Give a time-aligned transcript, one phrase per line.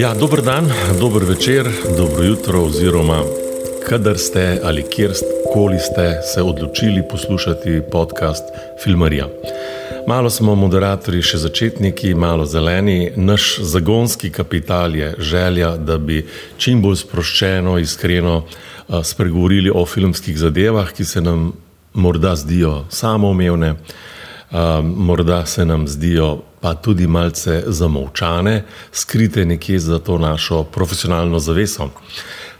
[0.00, 0.64] Ja, dober dan,
[1.00, 3.22] dober večer, dobro jutro, oziroma
[3.88, 8.44] kadar ste ali kjerkoli ste se odločili poslušati podcast
[8.84, 9.28] Filmarija.
[10.08, 13.12] Malo smo moderatorji, še začetniki, malo zeleni.
[13.16, 16.24] Naš zagonski kapital je želja, da bi
[16.56, 18.44] čim bolj sproščeno, iskreno
[19.04, 21.52] spregovorili o filmskih zadevah, ki se nam
[21.92, 23.74] morda zdijo samoumevne,
[24.82, 31.88] morda se nam zdijo pa tudi malce zamovčane, skrite nekje za to našo profesionalno zaveso.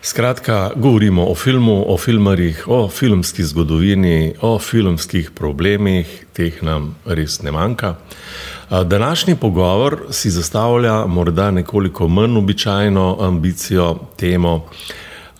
[0.03, 7.43] Skratka, govorimo o filmu, o filmarjih, o filmski zgodovini, o filmskih problemih, teh nam res
[7.43, 7.95] ne manjka.
[8.71, 14.67] Današnji pogovor si zastavlja morda nekoliko manj običajno ambicijo, temo,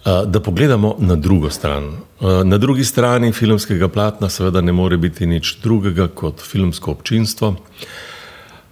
[0.05, 1.97] da pogledamo na drugo stran.
[2.45, 7.57] Na drugi strani filmskega platna seveda ne more biti nič drugega kot filmsko občinstvo.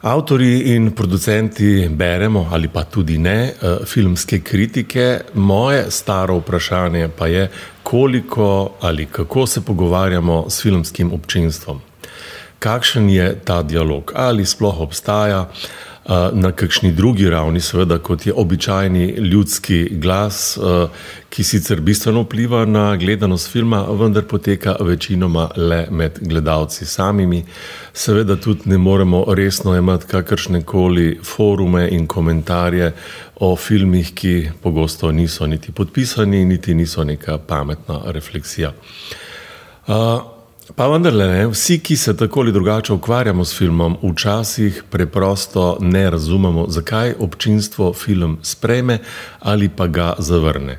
[0.01, 3.55] Avtori in producenti beremo ali pa tudi ne
[3.85, 5.21] filmske kritike.
[5.35, 7.51] Moje staro vprašanje pa je,
[7.83, 11.81] koliko ali kako se pogovarjamo s filmskim občinstvom.
[12.59, 15.49] Kakšen je ta dialog, ali sploh obstaja
[16.33, 20.59] na kakšni drugi ravni, seveda, kot je običajni ljudski glas,
[21.29, 27.45] ki sicer bistveno vpliva na gledanost filma, vendar poteka večinoma le med gledalci samimi.
[27.93, 32.93] Seveda tudi ne moremo resno jemati kakršne koli forume in komentarje
[33.41, 38.73] o filmih, ki pogosto niso niti podpisani, niti niso neka pametna refleksija.
[40.77, 46.11] Pa vendarle, ne, vsi, ki se tako ali drugače ukvarjamo s filmom, včasih preprosto ne
[46.11, 48.99] razumemo, zakaj občinstvo film sprejme
[49.41, 50.79] ali pa ga zavrne.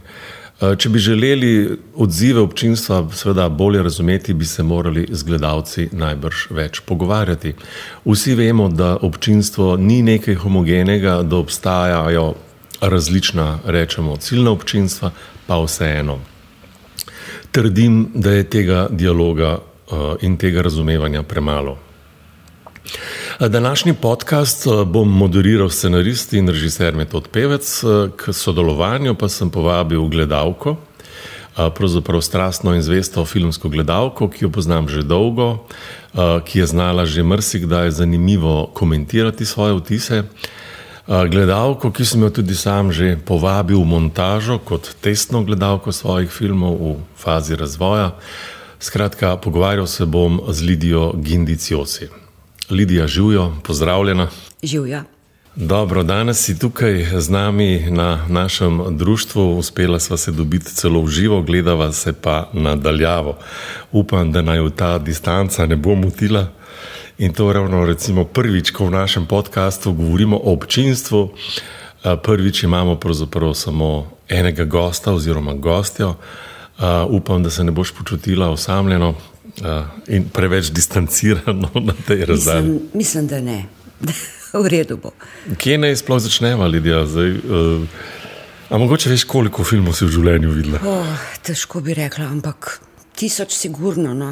[0.77, 6.81] Če bi želeli odzive občinstva seveda bolje razumeti, bi se morali z gledalci najbrž več
[6.85, 7.53] pogovarjati.
[8.05, 12.33] Vsi vemo, da občinstvo ni nekaj homogenega, da obstajajo
[12.81, 15.11] različna, rečemo, ciljna občinstva,
[15.47, 16.19] pa vseeno.
[17.51, 19.57] Trdim, da je tega dialoga
[20.21, 21.77] in tega razumevanja premalo.
[23.39, 27.81] Današnji podcast bom moderiral scenarist in režiser Metod Pevec,
[28.17, 30.75] k sodelovanju pa sem povabil gledalko,
[31.55, 35.65] pravzaprav strastno in zvesto filmsko gledalko, ki jo poznam že dolgo,
[36.45, 40.23] ki je znala že marsikdaj zanimivo komentirati svoje vtise.
[41.07, 46.75] Gledalko, ki sem jo tudi sam že povabil v montažo kot testno gledalko svojih filmov
[46.75, 48.11] v fazi razvoja.
[48.79, 52.07] Skratka, pogovarjal se bom z Lidijo Gindiciosi.
[52.69, 54.27] Lidija, živijo, pozdravljena.
[54.63, 55.03] Živjo.
[55.55, 61.09] Dobro, danes si tukaj z nami na našem društvu, uspela sva se dobiti celo v
[61.09, 63.37] živo, gledava se pa nadaljavo.
[63.91, 66.47] Upam, da naj ta distanca ne bo motila.
[67.17, 71.29] In to ravno recimo prvič, ko v našem podkastu govorimo o občinstvu,
[72.23, 76.15] prvič imamo pravzaprav samo enega gosta oziroma gostjo.
[77.09, 79.15] Upam, da se ne boš počutila osamljeno
[80.07, 82.69] in preveč distancirano na tej razdalji.
[82.69, 83.65] Mislim, mislim, da ne.
[84.53, 85.11] V redu bo.
[85.57, 87.03] Kje naj sploh začneva, Lidija?
[87.05, 87.35] Zdaj,
[88.69, 90.79] a mogoče veš, koliko filmov si v življenju videla?
[91.45, 92.79] Težko bi rekla, ampak
[93.19, 94.31] tisoč sigurno, no.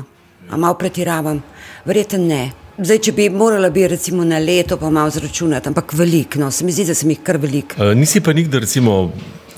[0.50, 1.44] A malo pretiravam?
[1.86, 2.42] Verjetno ne.
[2.78, 6.66] Zdaj, če bi morala biti recimo na leto, pa malo zračunati, ampak veliko, no, se
[6.66, 7.92] mi zdi, da sem jih kar veliko.
[7.98, 9.12] Nisi pa nikdar recimo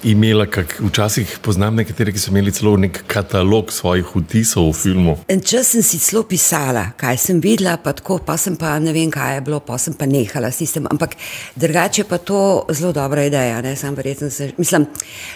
[0.04, 5.16] imela, kak, včasih poznam nekatere, ki so imeli celo nek katalog svojih vtisov v filmu.
[5.28, 8.94] En čas sem si celo pisala, kaj sem videla, pa tako, pa sem pa ne
[8.96, 10.88] vem, kaj je bilo, pa sem pa nehala s tistem.
[10.92, 11.16] Ampak
[11.56, 14.88] drugače pa to zelo dobra ideja, ne, sam verjetno se, mislim,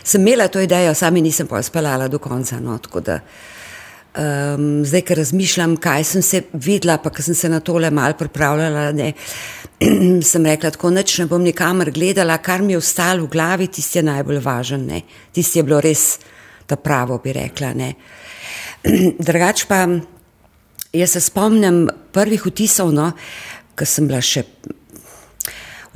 [0.04, 3.20] sem imela to idejo, sami nisem pa speljala do konca, no, tako da.
[4.14, 8.14] Um, zdaj, ker razmišljam, kaj sem se videla, pa ker sem se na tole malo
[8.14, 9.08] pripravljala, ne,
[10.30, 13.98] sem rekla, tako noč ne bom nikamor gledala, kar mi je ostalo v glavi, tisti
[13.98, 15.00] je najbolj važen, ne,
[15.34, 16.04] tisti je bilo res
[16.70, 17.72] ta pravo, bi rekla.
[19.32, 19.82] Drugač pa,
[20.94, 23.10] jaz se spomnim prvih vtisov, no,
[23.74, 24.46] ko sem bila še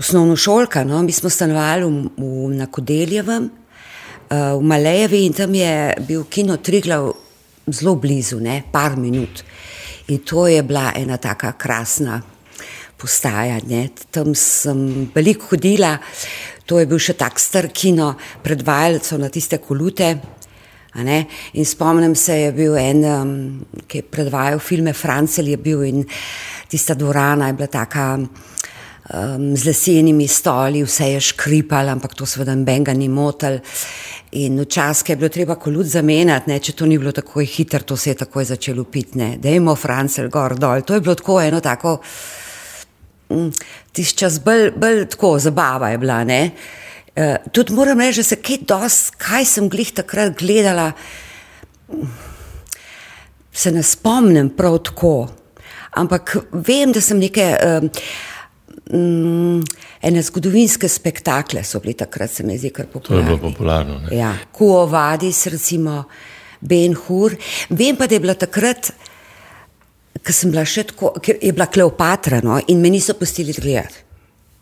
[0.01, 5.53] osnovno šolka, no, mi smo stanovali v, v, na Kodeljevem, uh, v Malejevi in tam
[5.53, 5.71] je
[6.09, 7.13] bil kino Triglav
[7.67, 9.43] zelo blizu, ne, par minut.
[10.07, 12.21] In to je bila ena taka krasna
[12.97, 13.59] postaja.
[13.67, 13.89] Ne.
[14.11, 15.97] Tam sem veliko hodila,
[16.65, 20.15] to je bil še tak star kino, predvajalcev na tiste kolute.
[20.97, 23.31] In spomnim se, je bil en, um,
[23.85, 26.05] ki je predvajal filme, Francel je bil in
[26.67, 32.55] tista dvorana je bila taka um, z lesenimi stoli, vse je škripalo, ampak to seveda
[32.57, 33.59] noben ga ni motil.
[34.31, 37.95] In včasih je bilo treba kolut zamenjati, ne, če to ni bilo tako hitro, to
[37.97, 40.81] se je takoj začelo piti, da imamo Francel gor dol.
[40.83, 41.97] To je bilo tako eno tako,
[43.29, 43.47] mm,
[43.91, 46.23] tisti čas bolj, bolj tako zabava je bila.
[46.23, 46.41] Ne.
[47.15, 50.91] Uh, tudi moram reči, da se kaj dosti, kaj sem glih takrat gledala,
[53.51, 55.29] se ne spomnim prav tako.
[55.97, 57.89] Ampak vem, da sem neke um,
[58.91, 59.63] um,
[60.01, 63.25] ene zgodovinske spektakle so bili takrat, se mi zdi, kar popularno.
[63.25, 63.99] To je bilo popularno.
[63.99, 64.17] Ne?
[64.17, 66.03] Ja, Kuo Vadis, recimo
[66.61, 67.35] Ben Hur.
[67.69, 68.91] Vem pa, da je bila takrat,
[70.17, 74.03] ko sem bila še tako, ker je bila Kleopatra no, in me niso pustili gledati.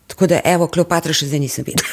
[0.07, 1.89] Tako da, evo, Kleopatra še zdaj nisem videla.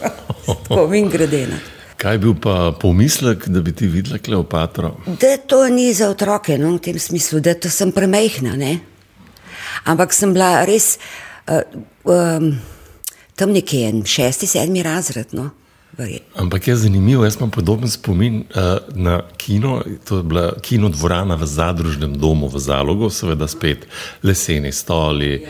[0.46, 1.58] tako, vem, gredena.
[2.00, 4.94] Kaj je bil pa pomislek, da bi ti videla Kleopatro?
[5.20, 8.54] Da to ni za otroke, no, v tem smislu, da to sem premehna.
[8.56, 8.78] Ne?
[9.90, 10.94] Ampak sem bila res
[11.48, 11.62] uh,
[12.04, 12.52] um,
[13.36, 15.32] tam nekje, en šesti, sedmi razred.
[15.32, 15.50] No?
[15.98, 16.42] Verjetno.
[16.42, 18.62] Ampak je zanimivo, jaz imam podoben spomin uh,
[18.94, 19.82] na kino.
[20.08, 23.86] To je bila kino dvorana v zadružnem domu v Zalogu, seveda spet
[24.22, 25.44] leseni stoli,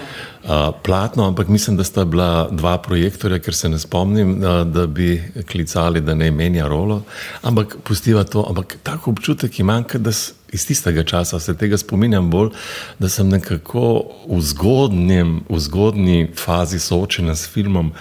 [0.45, 0.51] uh,
[0.85, 5.23] platno, ampak mislim, da sta bila dva projektorja, ker se ne spomnim, uh, da bi
[5.51, 7.03] klicali, da ne menja rolo.
[7.43, 10.11] Ampak pustiva to, ampak tako občutek imam, da
[10.53, 12.51] iz tistega časa se tega spominjam bolj,
[12.99, 17.93] da sem nekako v, zgodnjem, v zgodnji fazi soočena s filmom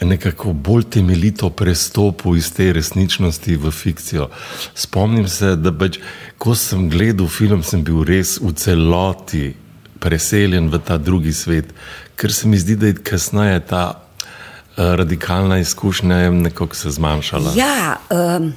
[0.00, 4.28] nekako bolj temeljito prestopil iz te resničnosti v fikcijo.
[4.74, 5.98] Spomnim se, da pač,
[6.38, 9.54] ko sem gledal film, sem bil res v celoti
[10.00, 11.70] preseljen v ta drugi svet,
[12.16, 17.54] ker se mi zdi, da je kasneje ta uh, radikalna izkušnja nekako se zmanjšala.
[17.56, 18.52] Ja, um,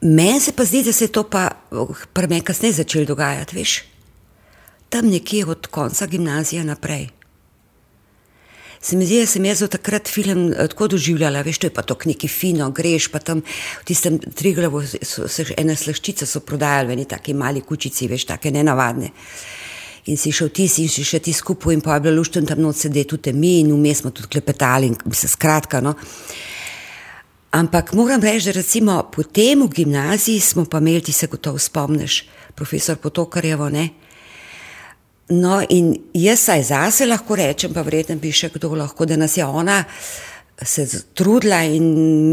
[0.00, 1.50] meni se pa zdi, da se je to pa
[2.12, 3.82] pri meni kasneje začelo dogajati, veš.
[4.88, 7.17] Tam nekje od konca gimnazije naprej
[8.80, 11.82] se mi zdi, da sem jaz takrat film eh, tako doživljala, veš, to je pa
[11.82, 13.42] to neki fino, greš pa tam
[13.80, 19.10] v tistem triglavu, se ena slaščica so prodajali, eni taki mali kučici, veš, take nenavadne.
[20.08, 22.62] In si šel ti, si si še ti skupaj in pa je bilo luštno tam
[22.64, 25.94] noč sedeti tudi mi in vmes smo tudi klepetali in se skratka, no.
[27.50, 32.24] Ampak moram reči, da recimo potem v gimnaziji smo pa imeli, ti se gotovo spomniš,
[32.54, 33.88] profesor Potokarjevo, ne,
[35.28, 39.36] No, in jaz saj zase lahko rečem, pa verjetno bi še kdo lahko, da nas
[39.36, 39.82] je ona
[40.62, 41.84] se trudila in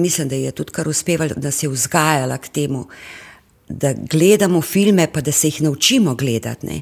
[0.01, 2.87] mislim, da je tudi kar uspevala, da se je vzgajala k temu,
[3.69, 6.81] da gledamo filme, pa da se jih naučimo gledati.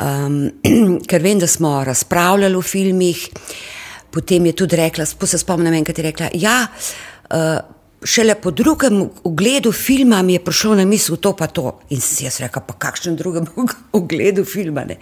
[0.00, 0.50] Um,
[1.08, 3.28] ker vem, da smo razpravljali o filmih,
[4.10, 6.66] potem je tudi rekla, se spomnim, enkrat je rekla, ja,
[7.30, 7.58] uh,
[8.04, 11.80] šele po drugem ogledu filma mi je prišlo na misel to pa to.
[11.90, 13.46] In si jaz rekel, pa kakšen drugem
[13.98, 14.84] ogledu filma.
[14.84, 14.96] Ne?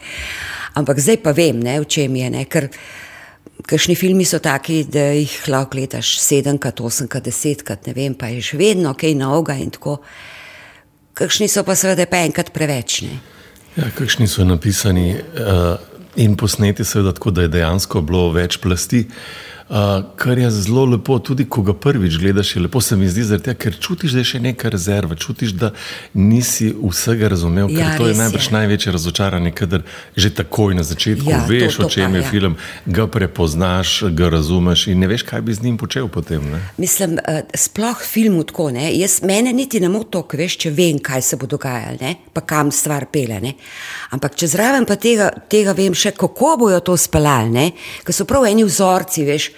[0.75, 2.31] Ampak zdaj pa vem, ne, v čem je.
[2.31, 2.45] Ne?
[2.45, 2.69] Ker
[3.67, 8.43] kakšni filmi so taki, da jih lahko gledaš sedemkrat, osemkrat, desetkrat, ne vem, pa je
[8.43, 9.99] še vedno kaj novega in tako.
[11.19, 13.03] Kakšni so pa seveda pa enkrat preveč.
[13.05, 13.21] Ne?
[13.77, 15.77] Ja, kakšni so napisani uh,
[16.21, 19.07] in posneti, seveda tako, da je dejansko bilo več plasti.
[19.09, 23.09] Uh, Uh, kar je zelo lepo, tudi ko ga prvič gledaš, je lepo se mi
[23.09, 25.71] zdi, tega, ker čutiš, da je še neka rezerva, čutiš, da
[26.15, 27.71] nisi vsega razumel.
[27.71, 28.53] Ja, to je najbrž je.
[28.53, 29.87] največje razočaranje, kader
[30.17, 32.31] že takoj na začetku ja, veš, to, to o čem pa, je ja.
[32.31, 32.57] film,
[32.87, 36.45] ga prepoznaš, ga razumeš in ne veš, kaj bi z njim počel potem.
[36.53, 36.61] Ne?
[36.77, 38.91] Mislim, uh, sploh film tako, ne?
[38.99, 43.07] jaz mene niti ne moto, veš, če vem, kaj se bo dogajalo, pa kam stvar
[43.13, 43.41] pele.
[43.41, 43.55] Ne?
[44.13, 47.71] Ampak če zraven pa tega, tega vem še, kako bojo to speljali,
[48.05, 49.53] ker so prav eni vzorci, veš.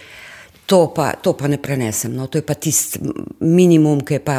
[0.66, 3.00] To pa, to pa ne prenesem, no, to je pa tisti
[3.44, 4.38] minimum, ki je pa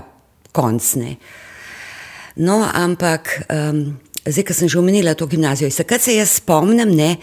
[0.55, 1.15] koncne.
[2.41, 3.83] No, ampak um,
[4.25, 7.15] zdaj, ko sem že omenila to gimnazijo, takrat se jaz spomnim, ne,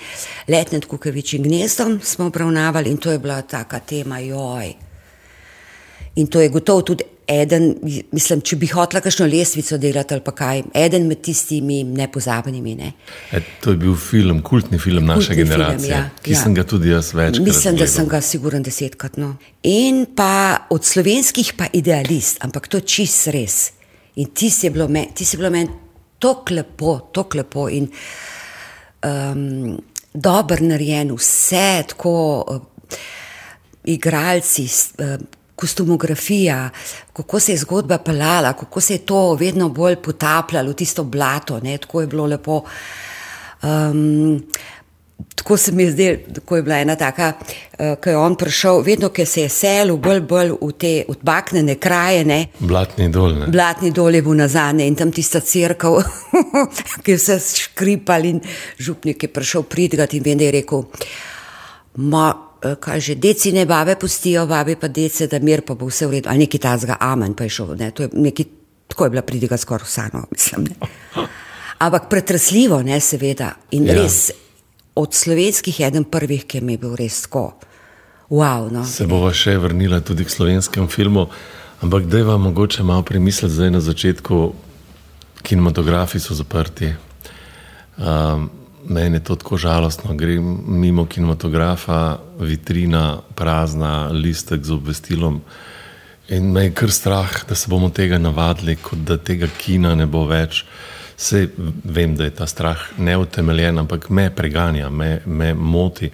[0.48, 4.70] letne Kukovičim gnezdom smo obravnavali in to je bila taka tema, joj.
[6.16, 7.74] In to je gotovo tudi eden,
[8.12, 12.74] mislim, če bi hotela kakšno lestvico delati ali pa kaj, eden med tistimi nepozabnimi.
[12.78, 12.92] Ne.
[13.32, 16.40] E, to je bil film, kultni film naše kultni generacije, film, ja, ki ja.
[16.42, 17.46] sem ga tudi jaz večkrat.
[17.46, 19.16] Mislim, da sem ga siguren desetkrat.
[19.22, 19.34] No.
[19.68, 23.62] In pa od slovenskih pa idealist, ampak to čist res.
[24.20, 25.68] In ti si bilo meni
[26.22, 27.88] tako lepo, tako lepo in
[29.06, 29.78] um,
[30.12, 32.14] dobro narejen, vse tako.
[32.48, 32.68] Uh,
[33.82, 34.62] Igralci,
[35.02, 35.16] uh,
[35.62, 36.70] kostumografija,
[37.12, 41.60] kako se je zgodba pelala, kako se je to vedno bolj potapljalo v tisto blato,
[41.62, 42.64] ne, tako je bilo lepo.
[43.62, 44.42] Um,
[45.34, 47.32] tako se mi je zdelo, ko je bila ena taka,
[47.78, 51.78] uh, ko je on prišel, vedno, ki se je selil bolj, bolj v te odbaknjene
[51.78, 52.24] kraje.
[52.26, 53.38] Ne, blatni dol.
[53.44, 53.50] Ne.
[53.54, 56.02] Blatni dol je bil nazadnje in tam tista crkva,
[57.04, 58.42] ki je vse škripal in
[58.78, 60.88] župnik je prišel pridgati in vem, da je rekel.
[62.02, 66.06] Ma, Eh, kaže, deci ne babe pustijo, babe pa dece, da mir pa bo vse
[66.06, 68.46] v redu, ali neki tazga, amen, pa je šel, ne, to je neki,
[68.88, 70.68] tako je bila pridiga skoraj vsano, mislim.
[70.70, 71.26] Ne.
[71.78, 73.96] Ampak pretresljivo, ne, seveda, in ja.
[73.98, 74.30] res
[74.94, 77.50] od slovenskih eden prvih, ki mi je bil res tako
[78.32, 78.70] wow.
[78.72, 78.84] No.
[78.86, 81.26] Se bova še vrnila tudi k slovenskem filmu,
[81.84, 84.40] ampak da je vam mogoče malo premisliti zdaj na začetku,
[85.42, 86.94] kinematografi so zaprti.
[87.98, 88.50] Um,
[88.84, 95.40] meni je to tako žalostno, grem mimo kinematografa, vitrina prazna, listek z obvestilom.
[96.28, 100.06] In me je kar strah, da se bomo tega navadili, kot da tega kina ne
[100.06, 100.64] bo več.
[101.18, 101.48] Vse
[101.84, 106.10] vem, da je ta strah neutemeljen, ampak me preganja, me, me moti.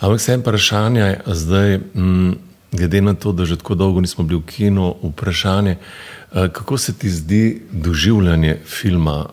[0.00, 2.38] Ampak vse vprašanje je zdaj, m, mm,
[2.72, 6.94] glede na to, da že tako dolgo nismo bili v kinu, vprašanje, eh, kako se
[6.98, 9.26] ti zdi doživljanje filma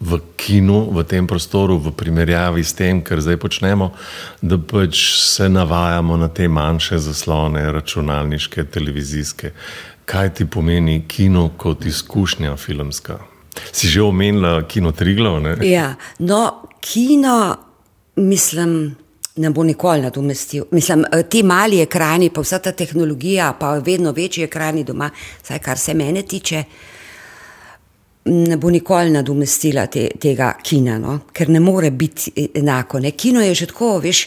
[0.00, 3.90] v kinu, v tem prostoru, v primerjavi s tem, kar zdaj počnemo,
[4.42, 9.52] da pač se navajamo na te manjše zaslone, računalniške, televizijske.
[10.08, 13.18] Kaj ti pomeni kino kot izkušnja filmska?
[13.72, 15.42] Si že omenila kino Triglo?
[15.66, 17.56] Ja, no, kino,
[18.16, 18.94] mislim,
[19.36, 20.64] ne bo nikoli nadomestil.
[20.70, 25.10] Mislim, ti mali ekrani, pa vsa ta tehnologija, pa vedno večji ekrani doma,
[25.42, 26.64] vsaj kar se mene tiče,
[28.24, 31.18] ne bo nikoli nadomestila te, tega kina, no?
[31.32, 33.00] ker ne more biti enako.
[33.00, 33.10] Ne?
[33.10, 34.26] Kino je že tako, veš.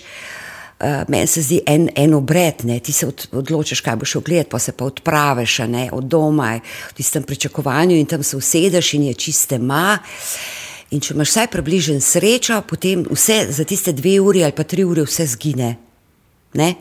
[0.82, 2.80] Uh, meni se zdi en, en obred, ne?
[2.80, 5.60] ti se od, odločiš, kaj boš ogledal, pa se pa odpraviš
[5.92, 6.56] od doma,
[6.90, 10.00] v tistem pričakovanju in tam se usedeš in je čiste ma.
[10.92, 14.84] In če imaš vsaj približen srečo, potem vse za tiste dve uri ali pa tri
[14.84, 15.76] ure vse zgine.
[16.54, 16.74] Ne?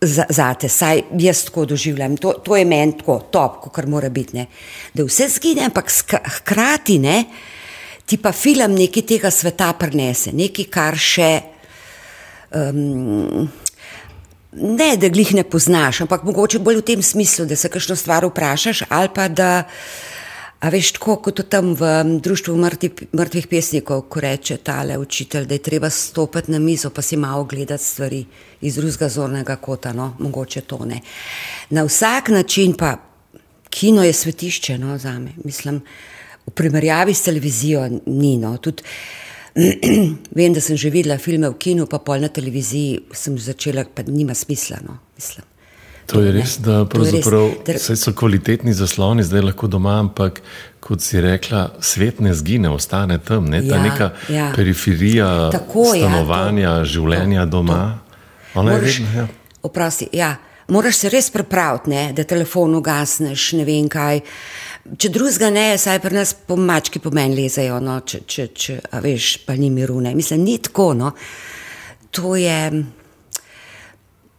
[0.00, 4.36] Za te, saj jaz tako doživljam, to, to je meni tako top, kot mora biti.
[4.36, 4.46] Ne?
[4.94, 5.90] Da vse zgine, ampak
[6.36, 7.24] hkrati ne,
[8.06, 11.32] ti pa film nekaj tega sveta prenese, nekaj, kar še.
[12.54, 13.48] Um,
[14.52, 18.26] ne, da jih ne poznaš, ampak mogoče bolj v tem smislu, da se kakšno stvar
[18.30, 19.50] vprašaš ali pa da.
[20.58, 25.54] A veš, tako kot tam v društvu mrtvi, mrtvih pesnikov, ko reče tale učitelj, da
[25.54, 28.24] je treba stopiti na mizo, pa si malo gledati stvari
[28.60, 31.00] iz drugega zornega kota, no, mogoče to ne.
[31.70, 32.96] Na vsak način pa
[33.70, 35.32] kino je svetišče no, za me.
[35.44, 35.80] Mislim,
[36.46, 38.36] v primerjavi s televizijo ni.
[38.38, 38.56] No.
[38.56, 38.82] Tud,
[40.38, 44.02] vem, da sem že videla filme v kinu, pa pol na televiziji sem začela, pa
[44.06, 44.82] nima smisla.
[44.82, 45.47] No, mislim.
[46.08, 46.86] To je res, da
[47.68, 50.40] res, so kvalitetni zasloni zdaj lahko doma, ampak
[50.80, 53.50] kot si rekla, svet ne zgine, ostane tam.
[53.52, 53.60] Ne?
[53.66, 54.46] Ta ja, neka ja.
[54.56, 57.80] periferija Tako, stanovanja, ja, to, življenja to, doma.
[58.54, 58.62] To.
[58.62, 59.26] Moraš, vedno, ja.
[59.68, 60.36] Oprosti, ja.
[60.68, 62.02] Moraš se res prepraviti, ne?
[62.16, 64.20] da telefon ugasneš, ne vem kaj.
[65.00, 68.00] Če drugega ne, saj pri nas po meni lezajo, no?
[68.00, 70.00] če, če, če veš, pa ni miru.
[70.04, 70.14] Ne?
[70.16, 70.94] Mislim, ni tako.
[70.96, 71.12] No?
[72.16, 72.58] To je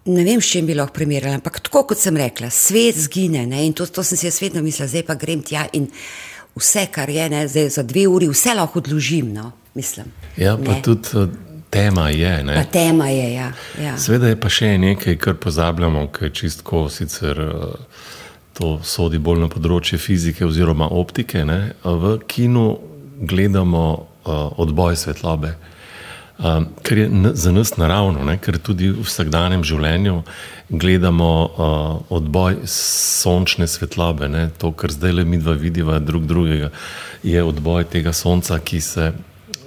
[0.06, 3.66] ne vem, s čim bi lahko primerjala, ampak tako kot sem rekla, svet zgine ne?
[3.66, 5.90] in to, to sem si jaz vedno mislila, zdaj pa grem tja in
[6.56, 7.46] vse, kar je, ne?
[7.48, 9.34] zdaj za dve uri, vse lahko odložim.
[9.34, 9.52] No?
[9.76, 10.82] Mislim, ja, pa ne?
[10.82, 11.28] tudi eh,
[11.70, 12.34] tema je.
[12.56, 13.52] Pa tema je, ja.
[13.82, 13.98] ja.
[13.98, 17.40] Sveda je pa še nekaj, kar pozabljamo, ker čistko sicer.
[17.40, 18.08] Eh,
[18.60, 21.46] to sodi bolj na področje fizike oziroma optike.
[21.48, 21.78] Ne?
[21.80, 22.64] V kinu
[23.24, 25.54] gledamo uh, odboj svetlobe.
[25.54, 25.69] Uh,
[26.40, 28.38] Um, kar je za nas naravno, ne?
[28.40, 30.22] ker tudi v vsakdanjem življenju
[30.70, 34.30] gledamo uh, odboj sončne svetlobe.
[34.32, 34.46] Ne?
[34.62, 36.70] To, kar zdaj le mi dva vidiva drug drugega,
[37.28, 39.10] je odboj tega sonca, ki se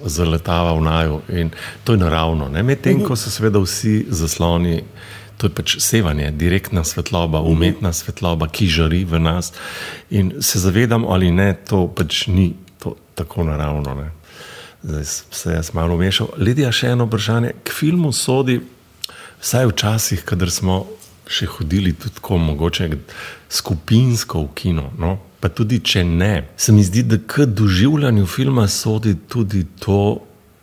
[0.01, 1.21] zaletava v naju.
[1.29, 1.51] In
[1.83, 2.49] to je naravno.
[2.49, 4.81] Medtem ko se seveda vsi zasloni,
[5.37, 9.53] to je pač sevanje, direktna svetloba, umetna svetloba, ki žari v nas.
[10.09, 13.93] In se zavedam ali ne, to pač ni to, tako naravno.
[13.93, 14.09] Ne?
[14.83, 16.27] Zdaj se jaz malo umešal.
[16.37, 17.53] Lidija, še eno vprašanje.
[17.63, 18.59] K filmu sodi,
[19.41, 20.83] vsaj včasih, kadar smo
[21.27, 22.89] še hodili tudi tako mogoče
[23.49, 25.17] skupinsko v kino, no?
[25.39, 30.21] pa tudi če ne, se mi zdi, da k doživljanju filma sodi tudi to,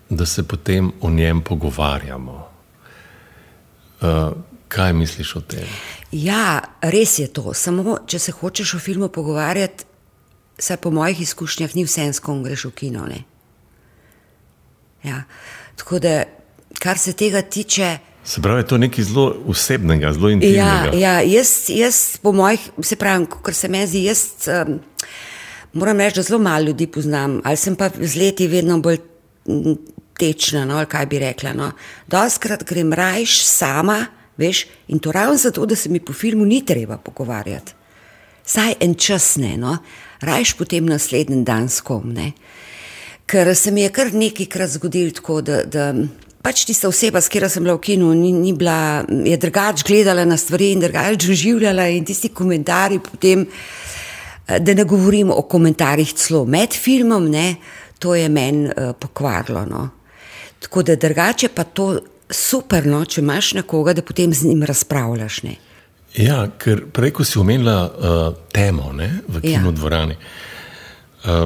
[0.09, 2.37] da se potem o njem pogovarjamo.
[4.01, 4.33] Uh,
[4.73, 5.69] kaj misliš o tem?
[6.13, 7.53] Ja, res je to.
[7.55, 9.85] Samo če se hočeš o filmu pogovarjati,
[10.59, 13.05] se po mojih izkušnjah ni vse en, s kom greš v kino.
[13.09, 13.25] Ne?
[15.05, 15.23] Ja.
[15.77, 16.25] Tako da,
[16.79, 17.99] kar se tega tiče.
[18.25, 20.93] Se pravi, to je nekaj zelo osebnega, zelo intimnega.
[20.93, 24.79] Ja, ja jaz, jaz, po mojih, se pravi, kar se meni zdi, jaz um,
[25.73, 28.99] moram reči, da zelo malo ljudi poznam, ali sem pa z leti vedno bolj
[30.19, 31.53] tečna, no, ali kaj bi rekla.
[31.57, 31.73] No.
[32.07, 34.05] Doskrat grem rajš sama,
[34.37, 37.73] veš, in to ravno zato, da se mi po filmu ni treba pogovarjati.
[38.45, 39.79] Saj en čas ne, no.
[40.21, 42.15] rajš potem naslednji dan s kom.
[43.31, 45.93] Ker se mi je kar nekajkrat zgodilo tako, da, da
[46.43, 50.25] pač tista oseba, s katero sem bila v kinu, ni, ni bila, je drugače gledala
[50.25, 53.47] na stvari in drugače doživljala in tisti komentarji potem,
[54.49, 57.55] eh, da ne govorim o komentarjih celo med filmom, ne,
[58.01, 59.67] to je meni uh, pokvarilo.
[59.69, 59.89] No.
[60.59, 61.99] Tako da drugače pa to
[62.31, 65.43] super, no, če imaš nekoga, da potem z njim razpravljaš.
[65.43, 65.57] Ne?
[66.17, 68.21] Ja, ker prej, ko si omenila uh,
[68.53, 69.59] temo ne, v Ja.
[69.59, 70.17] kinodvorani,
[71.25, 71.45] uh,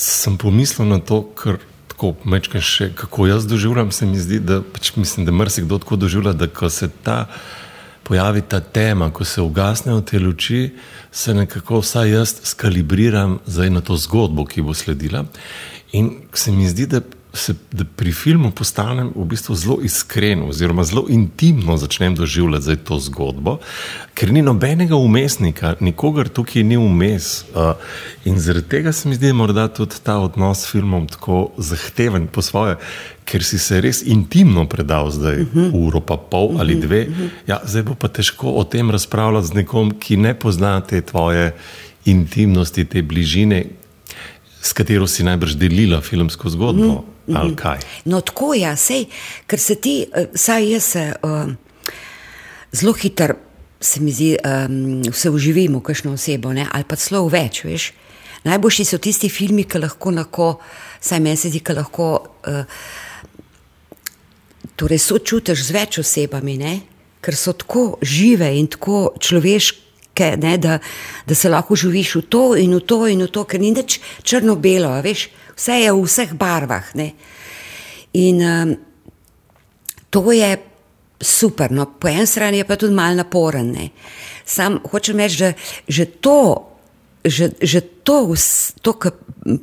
[0.00, 1.60] sem pomislil na to, ker
[1.92, 5.98] tako mečkaj še, kako jaz doživljam, se mi zdi, da pač mislim, da marsikdo tako
[6.00, 7.26] doživlja, da ko se ta
[8.08, 10.72] pojavi ta tema, ko se ugasnejo te luči,
[11.12, 15.24] se nekako vsaj jaz skalibriram zdaj na to zgodbo, ki bo sledila.
[15.92, 20.84] In se mi zdi, da, se, da pri filmu postanem v bistvu zelo iskren, oziroma
[20.84, 23.58] zelo intimno začnem doživljati zdaj to zgodbo,
[24.14, 27.44] ker ni nobenega umestnika, nikogar tukaj ni vmes.
[27.54, 27.72] Uh,
[28.24, 32.42] in zaradi tega se mi zdi, morda tudi ta odnos s filmom tako zahteven po
[32.42, 32.76] svoje,
[33.24, 35.70] ker si se res intimno predal zdaj, uh -huh.
[35.86, 36.60] uro pa pol uh -huh.
[36.60, 37.06] ali dve.
[37.08, 37.28] Uh -huh.
[37.46, 41.54] ja, zdaj bo pa težko o tem razpravljati z nekom, ki ne pozna te tvoje
[42.04, 43.64] intimnosti, te bližine,
[44.62, 46.92] s katero si najbrž delila filmsko zgodbo.
[46.92, 47.09] Mm.
[47.34, 47.78] Ali kaj?
[48.04, 49.04] No, tako je, sej,
[49.46, 51.52] ker se ti, eh, saj jaz se uh,
[52.72, 53.34] zelo hitro,
[53.80, 56.66] se mi zdi, um, se uživim v kakšno osebo, ne?
[56.72, 57.92] ali pa celo več, veš.
[58.44, 60.50] Najboljši so tisti filmi, ki lahko, lahko
[61.00, 62.64] saj meni se zdi, ki lahko uh,
[64.76, 66.74] torej sočutiš z več osebami, ne?
[67.20, 70.56] ker so tako žive in tako človeške, ne?
[70.56, 70.78] da,
[71.28, 74.00] da se lahko živiš v to in v to in v to, ker ni nič
[74.24, 75.28] črno-belo, veš,
[75.60, 76.88] vse je v vseh barvah.
[76.96, 77.12] Ne?
[78.16, 78.76] In um,
[80.08, 80.56] to je
[81.20, 83.68] super, no, po eni strani je pa tudi malo naporen.
[83.76, 83.92] Ne?
[84.48, 85.52] Sam hočem reči, da
[85.84, 86.64] že to,
[87.20, 88.32] že, že to,
[88.80, 89.12] to kar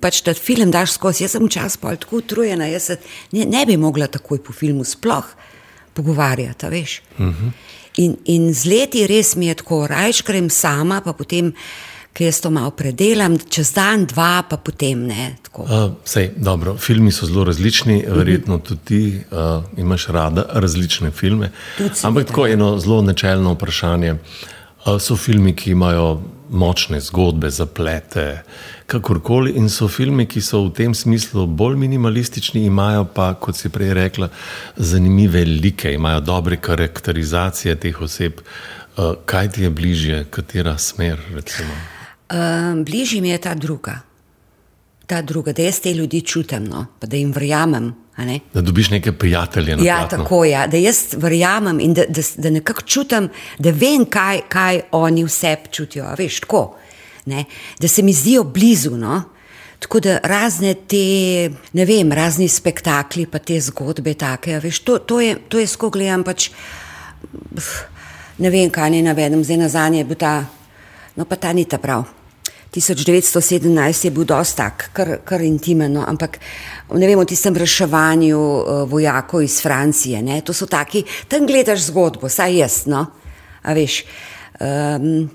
[0.01, 2.96] pač ta film daš skozi, jaz sem včasih pol tako utrujena, jaz se
[3.34, 5.25] ne, ne bi mogla takoj po filmu sploh
[5.98, 7.01] pogovarjati, veš.
[7.18, 7.51] Uh -huh.
[7.98, 11.54] in, in z leti res mi je tako, rajš grem sama, pa potem,
[12.17, 15.36] ker jaz to malo predelam, čez dan, dva, pa potem ne.
[15.45, 15.63] Tako.
[15.63, 21.51] Uh, sej, dobro, filmi so zelo različni, verjetno tudi ti uh, imaš rada različne filme.
[21.77, 24.15] Tudi Ampak tako eno zelo načelno vprašanje.
[24.17, 26.08] Uh, so filmi, ki imajo
[26.49, 28.41] močne zgodbe, zaplete,
[28.88, 33.69] kakorkoli, in so filmi, ki so v tem smislu bolj minimalistični, imajo pa, kot si
[33.69, 34.30] prej rekla,
[34.77, 38.41] zanimive like, imajo dobre karakterizacije teh oseb.
[38.97, 41.21] Uh, kaj ti je bližje, katera smer?
[41.36, 41.77] Recimo?
[42.28, 44.00] Um, bližje mi je ta druga.
[45.08, 47.96] Ta druga, da jaz te ljudi čutim, no, pa da jim verjamem.
[48.18, 48.40] ne.
[48.54, 52.50] Da dobiš neke prijatelje na Ja, tako je, da jaz verjamem in da, da, da
[52.50, 56.12] nekako čutim, da vem, kaj, kaj oni vse čutijo.
[56.18, 56.76] Veš, tako,
[57.26, 57.46] ne?
[57.80, 58.98] da se mi zdijo blizu.
[58.98, 59.24] No?
[59.80, 64.98] Tako da razne te, ne vem, razni spektakli, pa te zgodbe, take, a veš, to,
[64.98, 66.50] to je, to je skoro gledam pač.
[68.38, 70.34] Ne vem, kaj naj navedem, zdaj nazadnje je bil ta,
[71.16, 72.16] no pa ta ni ta prav.
[72.75, 76.39] 1917 je bil dosti tak, kar, kar intimen, no, ampak
[76.93, 80.21] ne vem o tistem reševanju uh, vojakov iz Francije.
[80.21, 82.82] Ne, to so taki, tam gledaš zgodbo, saj jaz.
[82.91, 83.06] No,
[83.63, 84.01] a veš.
[84.60, 85.30] Um,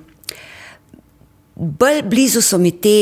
[1.54, 2.96] bolj blizu so mi te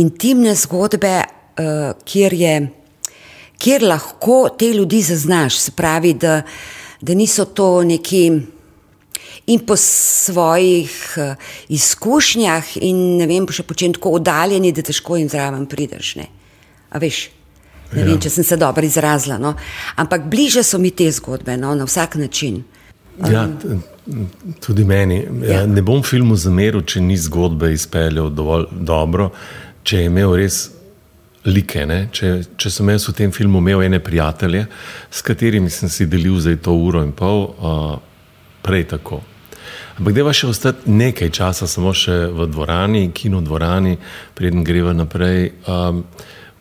[0.00, 2.56] intimne zgodbe, uh, kjer, je,
[3.58, 6.40] kjer lahko te ljudi zaznaš, se pravi, da,
[7.00, 8.24] da niso to neki
[9.46, 11.34] in po svojih uh,
[11.68, 16.14] izkušnjah, in ne vem, še po čem tako oddaljeni, da težko jim zraven prideš.
[16.16, 16.26] Ne,
[16.90, 17.30] A veš.
[17.92, 18.06] Ne Ja.
[18.06, 19.36] vem, če sem se dobro izrazila.
[19.38, 19.54] No?
[19.96, 21.74] Ampak bliže so mi te zgodbe, no?
[21.74, 22.62] na vsak način.
[23.28, 23.76] Ja, t-
[24.64, 25.18] tudi meni.
[25.42, 25.52] Ja.
[25.60, 25.66] Ja.
[25.66, 29.28] Ne bom filmu zameril, če ni zgodbe izpeljal dovolj dobro,
[29.84, 30.70] če je imel res
[31.44, 31.84] like.
[31.86, 32.08] ne.
[32.12, 34.64] Če, če sem jaz v tem filmu imel ene prijatelje,
[35.10, 37.98] s katerimi sem si delil zdaj to uro in pol, uh,
[38.64, 39.20] prej tako.
[39.98, 43.98] Ampak deva še ostati nekaj časa, samo še v dvorani, kino dvorani,
[44.36, 45.52] preden greva naprej.
[45.68, 46.06] Um,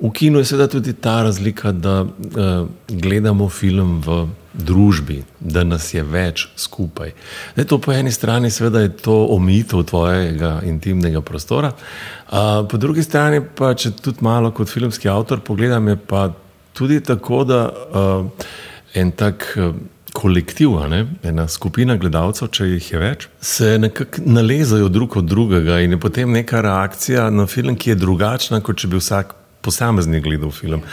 [0.01, 5.87] v kinu je seveda tudi ta razlika, da uh, gledamo film v družbi, da nas
[5.93, 7.13] je več skupaj.
[7.53, 13.05] Zdaj, to po eni strani seveda je to omejitev tvojega intimnega prostora, uh, po drugi
[13.07, 16.27] strani pa, če tudi malo kot filmski avtor pogledam, je pa
[16.75, 18.51] tudi tako, da uh,
[18.99, 19.47] en tak.
[19.55, 19.71] Uh,
[20.13, 25.79] kolektiv, ne, ena skupina gledalcev, če jih je več, se nekako nalezajo drug od drugega
[25.81, 30.23] in je potem neka reakcija na film, ki je drugačna, kot če bi vsak posameznik
[30.25, 30.83] gledal film.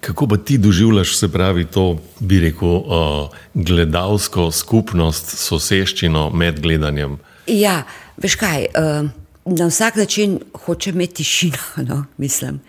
[0.00, 7.16] Kako pa ti doživljaš, se pravi, to, bi rekel, uh, gledalsko skupnost, soseščino med gledanjem?
[7.50, 7.80] Ja,
[8.22, 9.10] veš kaj, uh,
[9.48, 12.60] na vsak način hočem imeti tišino, no, mislim.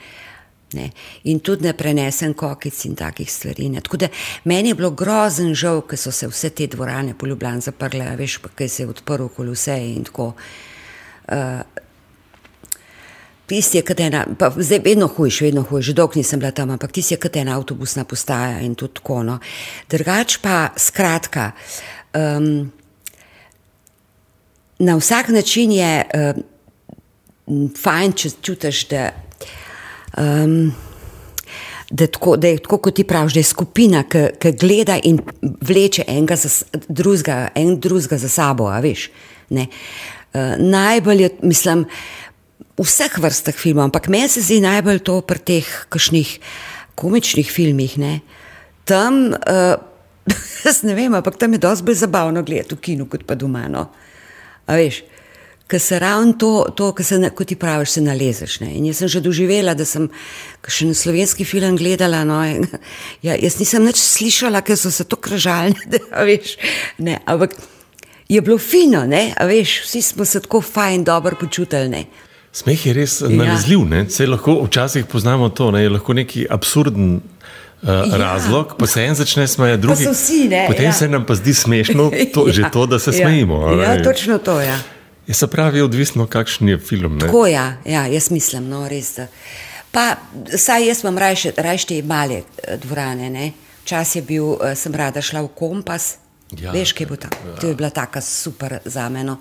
[0.74, 0.92] Ne.
[1.24, 3.70] In tudi ne prenesem kokic in takih stvari.
[3.74, 3.82] Ne.
[3.82, 4.08] Tako da
[4.44, 8.38] meni je bilo grozen žal, ker so se vse te dvorane po Ljubljani zaprle, veš,
[8.44, 10.34] pa kaj se je odprl okoli vse in tako.
[11.30, 11.62] Uh,
[13.50, 16.70] tisti je kot ena, pa zdaj vedno hujš, vedno hujš, že dolgo nisem bila tam,
[16.70, 19.24] ampak tisti je kot ena avtobusna postaja in tudi tako.
[19.26, 19.40] No.
[19.90, 21.52] Drugač pa, skratka,
[22.14, 22.70] um,
[24.80, 29.10] na vsak način je um, fajn, če čutiš, da.
[30.20, 30.76] Um,
[31.92, 36.04] Da, tako, da je tako, kot ti praviš, da je skupina, ki gleda in vleče
[36.08, 36.50] enega za
[36.88, 38.68] drugega, en drugega za sabo.
[38.82, 39.08] Veš,
[39.50, 39.64] uh,
[40.60, 41.86] najbolj je, mislim,
[42.78, 46.38] v vseh vrstah filmov, ampak meni se zdi najbolj to pri teh kakšnih
[46.96, 47.98] komičnih filmih.
[47.98, 48.20] Ne?
[48.86, 49.76] Tam, uh,
[50.66, 53.66] jaz ne vem, ampak tam je dosti bolj zabavno gledati v kinu kot pa doma.
[53.68, 53.88] No?
[54.70, 55.02] A veš,
[55.70, 58.60] ker se ravno to, to se, kot ti praviš, se nalezeš.
[58.60, 58.72] Ne?
[58.78, 60.08] In jaz sem že doživela, da sem
[60.66, 62.24] še en slovenski film gledala.
[62.26, 62.42] No?
[62.46, 62.66] In,
[63.28, 65.76] ja, jaz nisem nič slišala, ker so se to kražali.
[67.32, 67.54] Ampak
[68.30, 69.06] je bilo fino,
[69.46, 72.06] veš, vsi smo se tako fajn, dobro počutili.
[72.52, 73.30] Smeh je res ja.
[73.30, 75.86] nalezljiv, se lahko včasih poznamo to, ne?
[75.86, 77.20] je lahko neki absurden.
[77.80, 78.18] Uh, ja.
[78.18, 80.94] Razlog, pa se en začne smejati, drugi pa vsi, ne, potem ja.
[80.94, 82.54] se nam pa zdi smešno, to, ja.
[82.54, 83.22] že to, da se ja.
[83.22, 83.72] smejimo.
[83.72, 84.58] Ja, točno to.
[84.60, 84.76] Ja.
[85.30, 87.14] Je se pravi, odvisno, kakšen je film.
[87.14, 87.20] Ne?
[87.20, 89.12] Tako je, ja, ja, jaz mislim, no, res.
[89.16, 89.28] Da.
[89.92, 90.16] Pa,
[90.58, 93.52] saj jaz imam raje te male eh, dvorane.
[93.84, 96.16] Včasih eh, sem rada šla v kompas,
[96.58, 97.36] ja, veš, kaj bo tam.
[97.46, 97.60] Ja.
[97.62, 99.38] To je bila taka super za meno.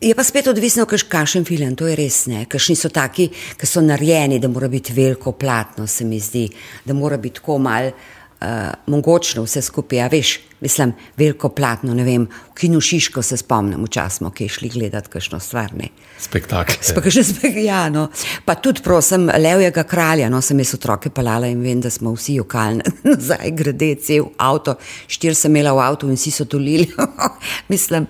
[0.00, 2.42] Je pa spet odvisno, kakšen film, to je res ne.
[2.50, 6.48] Kakšni so taki, ki so narejeni, da mora biti veliko platno, se mi zdi,
[6.84, 7.92] da mora biti tako mal
[8.40, 8.46] uh,
[8.86, 9.98] mogočno vse skupaj.
[9.98, 14.48] Ja, veš, mislim, veliko platno, ne vem, v kinu Šiško se spomnim, včasih smo ki
[14.48, 15.74] šli gledati kakšno stvar.
[15.76, 15.88] Ne.
[16.20, 16.76] Spektakel.
[16.82, 18.08] Spek ja, no.
[18.44, 22.38] Pa tudi, prosim, Levjega kralja, no sem jaz otroke palala in vem, da smo vsi
[22.40, 26.90] ukalni nazaj, grede, cel avto, štir sem imela v avtu in vsi so tulili.
[27.72, 28.08] mislim.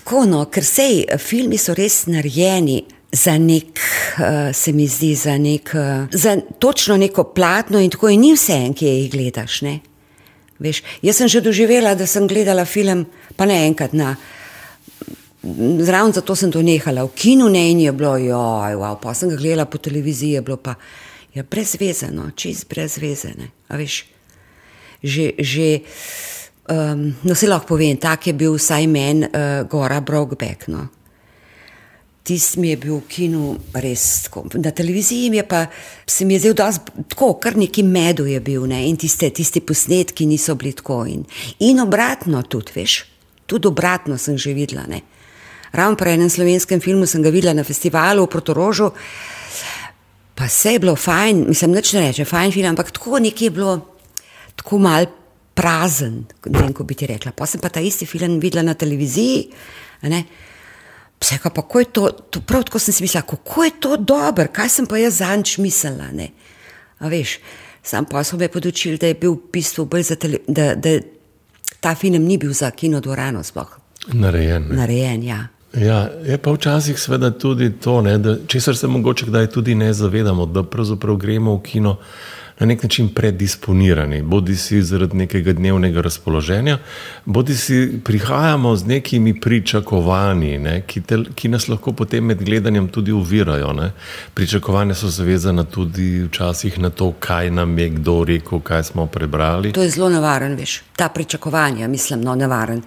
[0.00, 2.80] Tako, no, ker sej filmi so res narejeni
[3.12, 3.80] za nek,
[4.18, 8.32] uh, se mi zdi, za, nek, uh, za točno neko platno in tako in ni
[8.34, 9.60] vse en, ki jih gledaš.
[10.60, 14.14] Veš, jaz sem že doživela, da sem gledala film, pa ne enkrat na.
[15.80, 19.30] Zraven zato sem to nehala, v kinu ne in je bilo, joj, wow, pa sem
[19.32, 20.74] ga gledala po televiziji, je bilo pa
[21.34, 23.50] ja, brezvezeno, čist brezvezene.
[25.02, 25.80] Že, že
[26.70, 30.68] Um, no, se lahko povem, tak je bil vsaj meni uh, Gora Brokback.
[30.70, 30.86] No.
[32.22, 33.44] Tisti mi je bil v kinu
[33.80, 34.44] res tako.
[34.60, 35.66] Na televiziji je pa
[36.06, 38.84] se mi je zdel, da je kar neki medu je bil ne?
[38.88, 41.06] in tiste, tiste posnetki niso bili tako.
[41.06, 41.24] In,
[41.58, 43.04] in obratno tudi, veš,
[43.46, 44.84] tudi obratno sem že videla.
[44.86, 45.00] Ne?
[45.72, 48.90] Ravno pri enem slovenskem filmu sem ga videla na festivalu v Protorožu,
[50.34, 53.54] pa se je bilo fajn, mislim, neč ne reče, fajn film, ampak tako nekje je
[53.54, 53.74] bilo,
[54.56, 55.06] tako mal
[55.54, 57.32] prazen, ne vem, kako bi ti rekla.
[57.32, 59.50] Pa sem pa ta isti film videla na televiziji.
[61.20, 64.46] Vse pa, kako je to, to, prav tako sem si mislila, kako je to dobro,
[64.52, 66.08] kaj sem pa jaz zanč mislila.
[66.12, 66.30] Ne?
[66.98, 67.38] A veš,
[67.82, 70.98] sam pa so me podočili, da je bil v bistvu bolj za tele, da, da
[71.80, 73.78] ta film ni bil za kino dvorano sploh.
[74.12, 74.68] Narejen.
[74.70, 74.76] Ne?
[74.76, 75.46] Narejen, ja.
[75.76, 79.92] Ja, je pa včasih seveda tudi to, ne, da česar se mogoče kdaj tudi ne
[79.92, 81.96] zavedamo, da pravzaprav gremo v kino
[82.60, 86.78] na nek način predisponirani, bodi si zaradi nekega dnevnega razpoloženja,
[87.24, 92.88] bodi si prihajamo z nekimi pričakovanji, ne, ki, te, ki nas lahko potem med gledanjem
[92.88, 93.72] tudi uvirajo.
[93.72, 93.90] Ne.
[94.34, 99.72] Pričakovanja so zavezana tudi včasih na to, kaj nam je kdo rekel, kaj smo prebrali.
[99.72, 102.82] To je zelo nevaren, veš, ta pričakovanja, mislim, no, nevaren.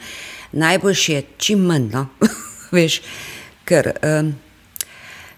[0.51, 2.07] Najboljši je čim manj, no,
[2.77, 3.01] veš,
[3.65, 3.91] ker.
[4.03, 4.35] Um,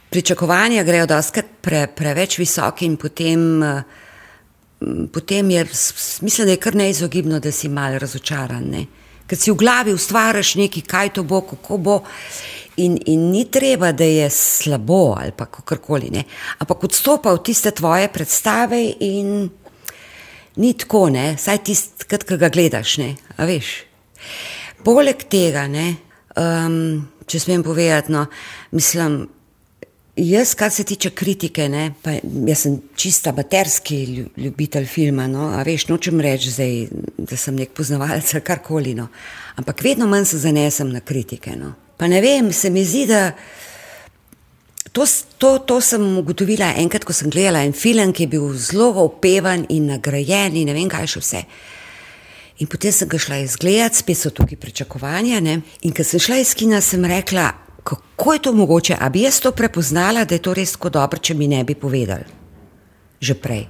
[0.09, 4.03] Pričakovanja grejo doskrat pre, preveč visoki in potem uh,
[5.11, 5.65] potem je,
[6.21, 8.63] mislim, da je kar neizogibno, da si malo razočaran.
[8.63, 8.85] Ne?
[9.27, 11.99] Ker si v glavi ustvariš nekaj, kaj to bo, kako bo.
[12.77, 16.11] In, in ni treba, da je slabo ali pa kakorkoli.
[16.59, 19.49] Ampak odstopa v tiste tvoje predstave in
[20.55, 21.37] ni tako, ne?
[21.39, 22.97] saj tisti, ki ga gledaš.
[24.85, 25.95] Poleg tega, ne,
[26.37, 28.25] um, če smem povedati, no,
[28.75, 29.23] mislim,
[30.15, 32.13] Jaz, kar se tiče kritike, ne, pa,
[32.47, 33.97] jaz sem čista baterski
[34.37, 35.27] ljubitelj filma.
[35.27, 36.75] No, veš, nočem reči, zdaj,
[37.17, 38.93] da sem nek poznavalec ali karkoli.
[38.95, 39.09] No,
[39.59, 41.57] ampak vedno manj se zanesem na kritike.
[41.59, 41.73] No.
[41.97, 43.33] Pa ne vem, se mi zdi, da
[44.95, 45.03] to,
[45.37, 49.65] to, to sem ugotovila enkrat, ko sem gledala en film, ki je bil zelo opevan
[49.67, 51.43] in nagrajen in ne vem, kaj še vse.
[52.63, 55.43] In potem sem ga šla izgledati, spet so tukaj pričakovanja.
[55.43, 55.59] Ne.
[55.83, 57.49] In ko sem šla iz kina, sem rekla,
[57.85, 58.97] kako je to mogoče?
[58.99, 61.75] A bi jaz to prepoznala, da je to res tako dobro, če mi ne bi
[61.77, 62.25] povedali?
[63.21, 63.67] Že prej.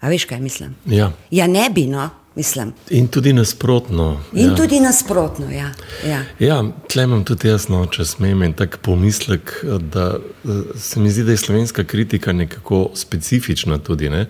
[0.00, 0.74] A veš, kaj mislim?
[0.90, 2.10] Ja, ja ne bi, no.
[2.34, 2.72] mislim.
[2.90, 4.20] In tudi nasprotno.
[4.32, 4.54] In ja.
[4.56, 5.70] tudi nasprotno, ja.
[6.06, 10.16] Ja, ja tle imam tudi jasno, če smem in tak pomislek, da
[10.76, 14.26] se mi zdi, da je slovenska kritika nekako specifična tudi, ne?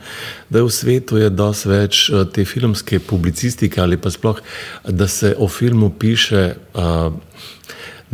[0.48, 4.40] da v svetu je dosti več eh, te filmske publicistike ali pa sploh,
[4.88, 6.54] da se o filmu piše.
[6.74, 7.12] Uh,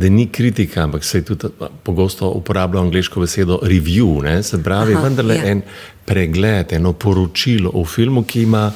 [0.00, 1.50] Da ni kritika, ampak se tudi
[1.84, 4.38] pogosto uporablja angliško besedo review, ne?
[4.42, 5.50] se pravi, vendarle ja.
[5.50, 5.60] en
[6.08, 8.70] pregled, eno poročilo o filmu, ki ima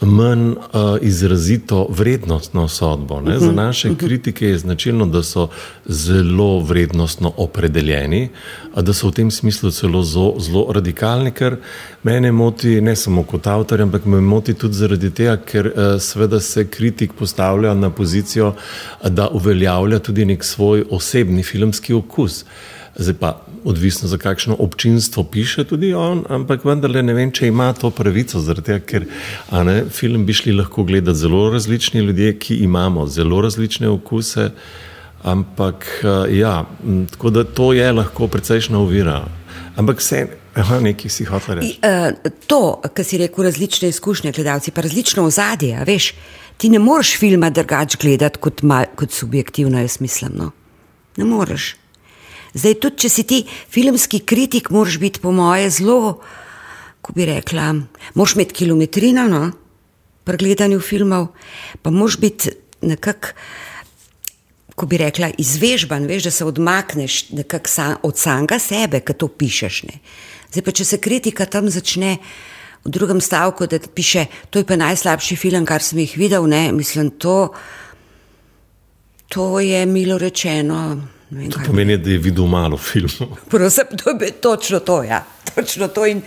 [0.00, 0.56] manj uh,
[1.00, 3.20] izrazito vrednostno sodbo.
[3.20, 3.38] Ne?
[3.38, 3.98] Za mhm, naše mhm.
[3.98, 5.48] kritike je značilno, da so
[5.86, 8.28] zelo vrednostno opredeljeni,
[8.76, 11.56] da so v tem smislu celo zelo radikalni, ker
[12.02, 16.40] mene moti ne samo kot avtor, ampak me moti tudi zaradi tega, ker uh, seveda
[16.40, 18.54] se kritik postavlja na pozicijo,
[19.04, 22.44] da uveljavlja tudi nek svoj osebni filmski okus.
[22.96, 27.72] Zdaj pa odvisno za kakšno občinstvo piše tudi on, ampak vendarle ne vem, če ima
[27.72, 29.06] to pravico, tega, ker
[29.66, 34.50] ne, film bi šli lahko gledati zelo različni ljudje, ki imamo zelo različne okuse,
[35.22, 35.86] ampak
[36.32, 36.64] ja,
[37.10, 39.24] tako da to je lahko precejšna ovira.
[39.76, 40.26] Ampak vse,
[40.80, 41.78] nekaj si hotel reči.
[41.84, 46.12] Uh, to, kar si rekel, različne izkušnje gledalci, pa različno ozadje, veš,
[46.56, 48.60] ti ne moreš filma drugače gledati kot,
[48.94, 50.32] kot subjektivno, jaz mislim.
[50.34, 50.50] No?
[51.16, 51.74] Ne moreš.
[52.54, 56.18] Zdaj, tudi če si ti filmski kritik, moraš biti, po moje, zelo,
[57.00, 57.72] ko bi rekla,
[58.18, 59.42] moraš imeti kilometrino no,
[60.26, 61.30] pri gledanju filmov,
[61.82, 63.34] pa moraš biti nekako,
[64.74, 67.24] ko bi rekla, izvežban, veš, da se odmakneš
[67.68, 69.82] sa, od samega sebe, ki to pišeš.
[69.90, 70.00] Ne.
[70.50, 72.16] Zdaj, pa če se kritika tam začne.
[72.80, 76.70] V drugem stavku, da piše, to je pa najslabši film, kar sem jih videl, ne,
[76.72, 77.52] mislim, to,
[79.28, 80.96] to je milo rečeno.
[81.30, 83.36] Vem, to pomeni, da je videl malo filmov.
[83.50, 85.02] Prosim, to je točno to.
[85.02, 85.24] Ja.
[85.54, 86.06] Točno to.
[86.06, 86.22] In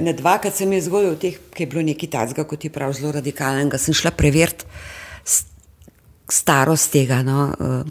[0.00, 3.12] ne dvakrat se mi je zgodilo, ki je bilo nekaj tazga, kot je prav zelo
[3.12, 3.78] radikalnega.
[3.78, 4.66] Sem šla preveriti
[6.28, 7.86] starost tega no, uh,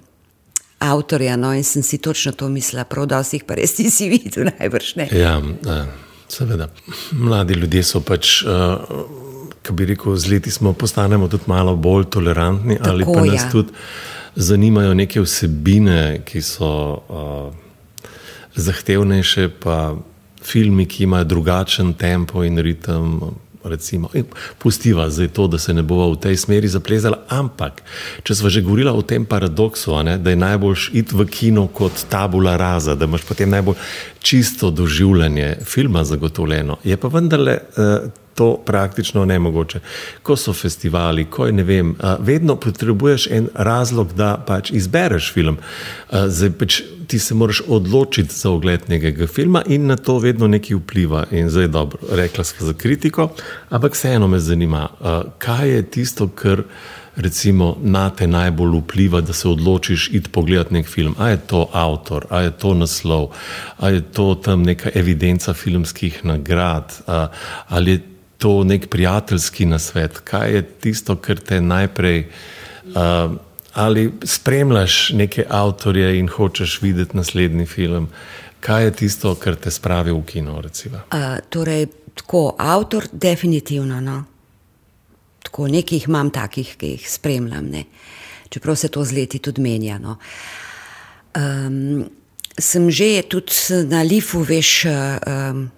[0.79, 4.09] avtorja no, in sem si točno to mislila, prav da si jih pa res nisi
[4.13, 5.07] videl, najbrž ne.
[5.15, 5.87] Ja, uh,
[6.29, 6.69] seveda.
[7.11, 8.41] Mladi ljudje so pač.
[8.43, 9.23] Uh,
[9.67, 13.41] Kaj bi rekel, z leti smo postanemo tudi malo bolj tolerantni, Tako, ali pa nas
[13.41, 13.49] ja.
[13.51, 13.73] tudi
[14.37, 16.69] zanimajo neke vsebine, ki so
[17.09, 17.53] uh,
[18.55, 19.95] zahtevnejše, pa
[20.43, 23.19] filmi, ki imajo drugačen tempo in ritem.
[23.67, 24.07] Recimo,
[24.63, 27.81] pustiva zdaj to, da se ne bova v tej smeri zaplezala, ampak
[28.23, 32.05] če smo že govorili o tem paradoksu, ne, da je najbolj iti v kino kot
[32.07, 33.75] tabula raza, da imaš potem najbolj
[34.23, 37.57] čisto doživljanje filma zagotovljeno, je pa vendarle.
[37.75, 39.79] Uh, to praktično nemogoče.
[40.21, 45.57] Ko so festivali, ko je ne vem, vedno potrebuješ en razlog, da pač izbereš film.
[46.11, 50.75] Zdaj pač ti se moraš odločiti za ogled nekega filma in na to vedno nekaj
[50.75, 51.23] vpliva.
[51.31, 53.29] In zdaj je dobro, rekla sem za kritiko,
[53.69, 54.89] ampak vseeno me zanima,
[55.39, 56.61] kaj je tisto, kar
[57.17, 61.15] recimo na te najbolj vpliva, da se odločiš iti pogledati nek film.
[61.17, 63.31] A je to avtor, a je to naslov,
[63.79, 66.93] a je to tam neka evidenca filmskih nagrad,
[67.67, 68.03] ali je
[68.37, 70.19] to nek prijateljski nasvet?
[70.19, 72.27] Kaj je tisto, kar te najprej
[72.95, 73.35] uh,
[73.73, 78.09] ali spremljaš neke avtorje in hočeš videti naslednji film?
[78.59, 80.57] Kaj je tisto, kar te spravi v kino?
[80.57, 84.01] Uh, torej, tako avtor, definitivno.
[84.01, 84.23] No.
[85.43, 87.83] Tako nekaj imam takih, ki jih spremljam, ne.
[88.49, 89.97] čeprav se to z leti tudi menja.
[89.99, 90.17] No.
[91.35, 92.09] Um,
[92.59, 94.85] sem že tudi na Lifu, veš.
[94.85, 95.69] Um,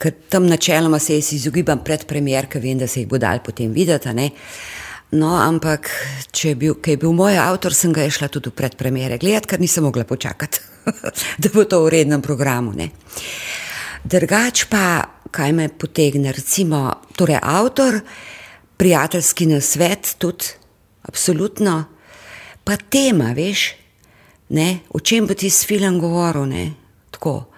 [0.00, 3.42] ker tam načeloma se jaz izogibam pred premjer, ker vem, da se jih bo dal
[3.44, 4.30] potem videti.
[5.10, 5.90] No, ampak,
[6.30, 9.60] če je bil, je bil moj avtor, sem ga šla tudi v predpremiere gledati, ker
[9.60, 10.62] nisem mogla počakati,
[11.42, 12.72] da bo to v rednem programu.
[12.78, 12.92] Ne.
[14.06, 15.02] Drugač pa,
[15.34, 16.86] kaj me potegne, recimo,
[17.18, 17.98] torej avtor,
[18.78, 20.54] prijateljski nasvet, tudi,
[21.10, 21.74] absolutno,
[22.64, 23.66] pa tema, veš,
[24.54, 26.66] ne, o čem bo ti s filmom govoril, ne,
[27.10, 27.49] tako.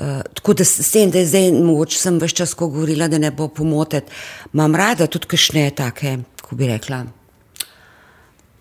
[0.00, 3.30] Uh, tako da s tem, da je zdaj mogoče sem vse čas govorila, da ne
[3.30, 4.08] bo pomotet,
[4.54, 7.02] imam rada tudi kakšne take, kako bi rekla,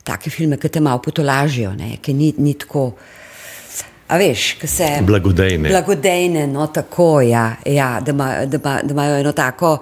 [0.03, 1.71] take filme, ki te malo potolažijo,
[2.01, 2.91] ki ni, ni tako.
[4.09, 4.87] A veš, ki se.
[5.05, 5.69] Blagodejne.
[5.69, 9.77] Blagodejne, no tako, ja, ja da, ima, da, ima, da imajo eno tako,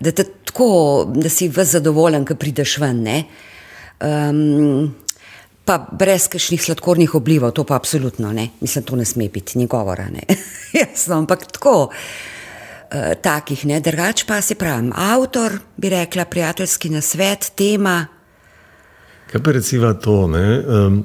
[0.00, 0.70] da, tako,
[1.14, 3.04] da si v zadovoljen, ko prideš ven.
[4.00, 4.94] Um,
[5.68, 8.48] pa brez kakšnih sladkornih oblivov, to pa absolutno ne.
[8.60, 10.06] Mislim, to ne sme biti, ni govora.
[10.80, 13.80] Jasno, ampak tako, uh, takih ne.
[13.84, 18.06] Drugač pa se pravi, avtor bi rekla, prijateljski nasvet, tema.
[19.28, 20.24] Kaj pa recimo to?
[20.24, 21.02] Um,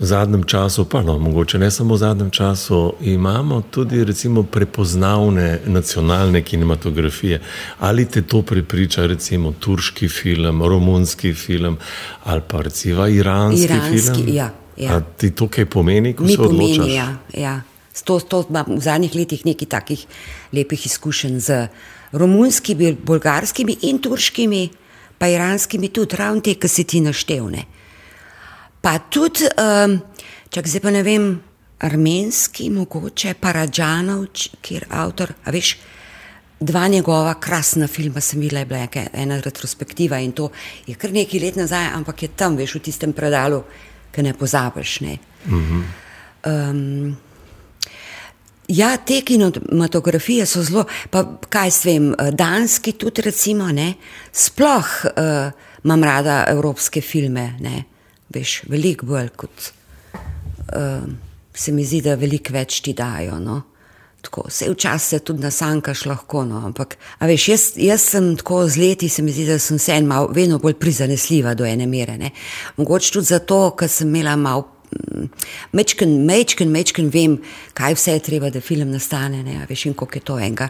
[0.00, 5.60] v zadnjem času, pa no, mogoče ne samo v zadnjem času, imamo tudi recimo prepoznavne
[5.66, 7.40] nacionalne kinematografije.
[7.78, 11.76] Ali te to prepriča, recimo turški film, romunski film
[12.24, 14.36] ali pa recimo iranski, iranski film?
[14.36, 15.00] Ja, ja.
[15.00, 16.76] Ti to kaj pomeni, ko Mi se odločaš?
[16.76, 17.60] pomeni, ja, ja.
[18.04, 20.06] To, to imam v zadnjih letih nekaj takih
[20.52, 21.66] lepih izkušenj z
[22.12, 24.68] romunskimi, bolgarskimi in turškimi,
[25.18, 27.79] pa iranskimi tudi, ravno te, ki si ti naštevne.
[28.80, 29.98] Pa tudi, um,
[30.48, 31.30] če zdaj pa ne vem,
[31.84, 34.26] armenski, mogoče Paradžanov,
[34.64, 35.74] kjer avtor, a veš,
[36.60, 40.50] dva njegova krasna filma sem videla, je bila ena retrospektiva in to
[40.86, 43.62] je kar nekaj let nazaj, ampak je tam, veš, v tistem predalu,
[44.12, 44.96] ki ne pozabiš.
[45.04, 45.18] Ne.
[46.44, 47.16] Um,
[48.68, 53.94] ja, te kinematografije so zelo, pa kaj s vem, danski tudi recimo, ne,
[54.32, 57.89] sploh uh, imam rada evropske filme, ne
[58.34, 59.72] veš, veliko bolj kot
[60.76, 61.04] uh,
[61.54, 63.38] se mi zdi, da veliko več ti dajo.
[63.42, 63.60] No?
[64.20, 66.60] Tako, vse včasih tudi na sankaš lahko, no?
[66.68, 70.08] ampak veš, jaz, jaz sem tako z leti, se mi zdi, da sem se en
[70.08, 72.18] mal, vedno bolj prizanesljiva do ene mere.
[72.20, 72.32] Ne?
[72.76, 74.66] Mogoče tudi zato, ker sem imela mal.
[75.70, 77.36] Mečken, mečken, mečken vem,
[77.78, 80.66] kaj vse je treba, da film nastane, ne, veš, in koliko je to enega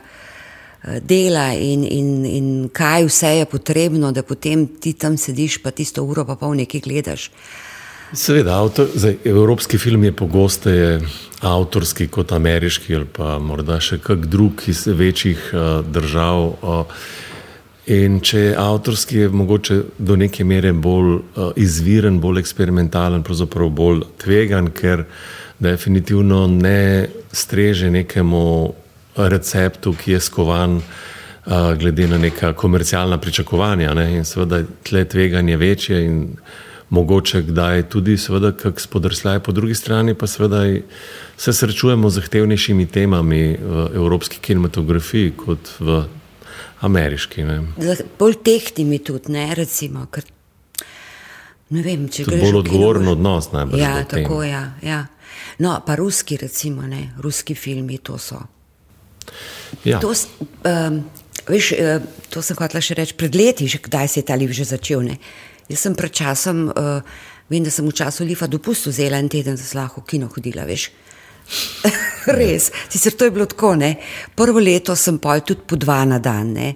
[1.01, 6.05] dela in, in, in kaj vse je potrebno, da potem ti tam sediš, pa tisto
[6.05, 7.31] uro pa pol nekaj gledaš.
[8.13, 11.01] Seveda, avtor, zdaj, evropski film je pogosteje
[11.41, 16.47] avtorski kot ameriški ali pa morda še kak drug iz večjih uh, držav.
[16.63, 17.03] Uh,
[17.91, 23.71] In če je avtorski, je mogoče do neke mere bolj uh, izviren, bolj eksperimentalen, pravzaprav
[23.75, 25.07] bolj tvegan, ker
[25.59, 28.45] definitivno ne streže nekemu
[29.17, 30.83] receptu, ki je skovan uh,
[31.79, 33.95] glede na neka komercialna pričakovanja.
[33.95, 34.17] Ne?
[34.17, 36.27] In seveda tle tveganje večje in
[36.91, 40.63] mogoče kdaj tudi seveda kak spodrsljaj, po drugi strani pa seveda
[41.37, 46.03] se srečujemo z zahtevnejšimi temami v evropski kinematografiji kot v
[46.81, 47.45] ameriški.
[47.45, 47.63] Ne.
[48.19, 50.07] Bolj tehtimi tudi, ne, recimo.
[50.11, 50.25] Ker,
[51.71, 52.43] ne vem, če greš.
[52.43, 53.81] Bolj odgovoren kino, odnos najbolj.
[53.81, 54.43] Ja, tako.
[54.45, 55.05] Ja, ja.
[55.59, 58.41] No, pa ruski, recimo, ne, ruski filmi, to so.
[59.85, 60.01] Ja.
[60.03, 61.01] To, um,
[61.49, 64.53] veš, uh, to sem hotela še reči pred leti, že kdaj se je ta liv
[64.57, 65.05] že začel.
[65.07, 65.19] Ne.
[65.71, 67.01] Jaz sem pred časom, uh,
[67.51, 70.31] vem, da sem v času lifa dopust vzela en teden, da sem lahko v kino
[70.33, 70.91] hodila, veš.
[72.39, 73.75] Res, sicer to je bilo tako.
[73.79, 73.95] Ne?
[74.37, 76.75] Prvo leto sem pol tudi po dva na dan, ne?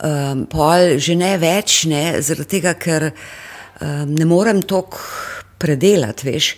[0.00, 2.20] Um, pol že ne več, ne?
[2.24, 5.02] zaradi tega, ker um, ne morem toliko
[5.60, 6.54] predelati, veš,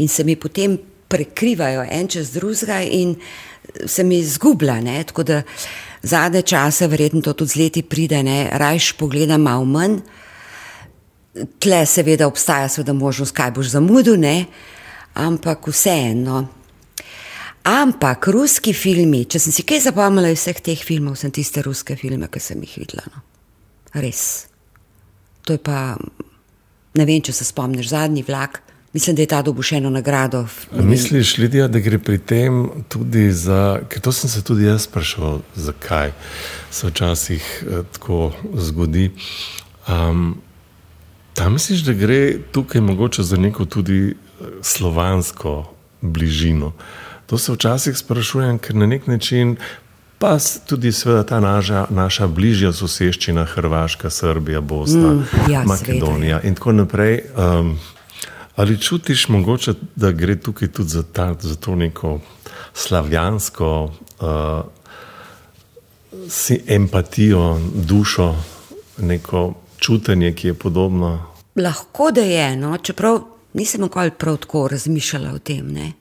[0.00, 2.80] in se mi potem prekrivajo en čez drugega
[3.86, 4.80] se mi zgublja.
[4.80, 5.04] Ne?
[5.04, 5.42] Tako da
[6.02, 10.00] zadnje čase, verjetno to tudi z leti pride, rajš pogledam malo manj.
[11.60, 14.44] Tle seveda obstaja seveda možnost, kaj boš zamudil, ne?
[15.14, 16.46] ampak vseeno.
[17.66, 21.96] Ampak ruski filmi, če sem si kaj zapomnila iz vseh teh filmov, sem tiste ruske
[21.98, 23.02] filme, ki sem jih videla.
[23.10, 23.24] No.
[23.98, 24.46] Res.
[25.48, 25.96] To je pa,
[26.94, 28.60] ne vem, če se spomniš, zadnji vlak.
[28.96, 30.46] Mislim, da je ta dobil še eno nagrado.
[30.72, 35.42] Misliš, Lidija, da gre pri tem tudi za, ker to sem se tudi jaz spraševal,
[35.52, 36.14] zakaj
[36.72, 39.10] se včasih eh, tako zgodi.
[39.84, 40.38] Um,
[41.36, 44.16] tam misliš, da gre tukaj mogoče za neko tudi
[44.64, 46.72] slovansko bližino.
[47.26, 49.58] To se včasih sprašujem, ker na nek način
[50.18, 50.92] pa tudi
[51.28, 57.20] ta naša, naša bližja soseščina, Hrvaška, Srbija, Bosna, mm, ja, Makedonija sveda, in tako naprej.
[57.36, 57.76] Um,
[58.56, 62.20] ali čutiš mogoče, da gre tukaj tudi za, ta, za to neko
[62.74, 64.64] slavjansko uh,
[66.66, 68.34] empatijo, dušo,
[68.98, 71.26] neko čutenje, ki je podobno?
[71.56, 72.78] Lahko da je, no?
[72.78, 73.20] čeprav
[73.54, 75.72] nisem nikoli prav tako razmišljala o tem.
[75.72, 75.92] Ne?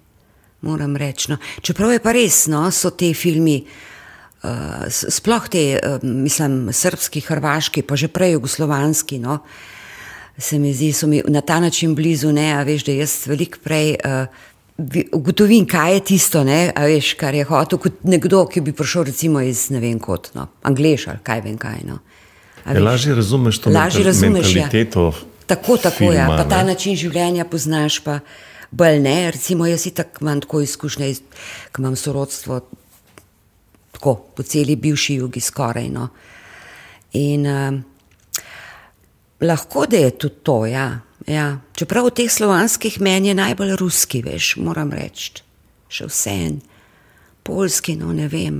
[0.65, 1.31] moram reči.
[1.31, 1.37] No.
[1.61, 7.85] Čeprav je pa res, no, so te filmi, uh, sploh te, uh, mislim, srpski, hrvaški,
[7.85, 9.39] pa že prej jugoslovanski, no,
[10.37, 13.57] se mi zdi, so mi na ta način blizu, ne, a veš, da jaz veliko
[13.63, 13.95] prej.
[14.03, 14.27] Uh,
[15.15, 19.39] Ugotovim, kaj je tisto, ne, veš, kar je hotel kot nekdo, ki bi prišel recimo
[19.41, 21.79] iz ne vem kot, no, Anglež ali kaj vem kaj.
[21.87, 22.01] No.
[22.65, 24.65] Je, lažje razumeš to lažje razumeš, ja.
[24.65, 25.05] mentaliteto.
[25.15, 25.45] Ja.
[25.45, 25.97] Tako, tako, ja.
[25.97, 26.27] filma, ja.
[26.37, 28.19] Pa ta način življenja poznaš, pa
[28.71, 29.31] bolj ne.
[29.31, 31.13] Recimo, jaz tako imam tako izkušnje,
[31.71, 32.59] ki imam sorodstvo
[33.95, 35.89] tako, po celi bivši jugi skoraj.
[35.89, 36.09] No.
[37.13, 37.79] In uh,
[39.41, 40.65] lahko da je tudi to.
[40.65, 40.99] Ja.
[41.27, 41.57] Ja.
[41.75, 45.41] Čeprav v teh slovanskih meni je najbolj ruski, veš, moram reči,
[45.89, 46.59] še vse en,
[47.43, 48.59] polski, no ne vem.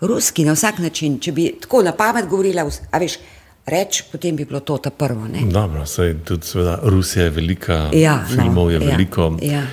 [0.00, 3.18] Ruski na vsak način, če bi tako na pamet govorila, a veš,
[3.66, 5.28] reči, potem bi bilo to ta prvo.
[5.28, 5.46] Ne?
[5.48, 9.64] Dobro, saj tudi seveda, Rusija je velika, Ja, no, filmov je ja, veliko, ja.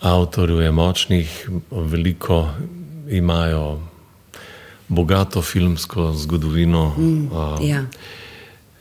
[0.00, 2.48] avtorjev je močnih, veliko
[3.10, 3.80] imajo
[4.88, 6.94] bogato filmsko zgodovino.
[6.98, 7.28] Mm,
[7.62, 7.84] Ja.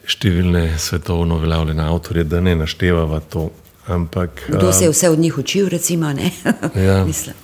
[0.03, 3.49] Številne svetovno uveljavljene avtorje, da ne naštevava to.
[3.87, 6.11] Ampak Kdo se je vse od njih učil, recimo?
[6.87, 7.03] Ja.
[7.05, 7.35] Mislim.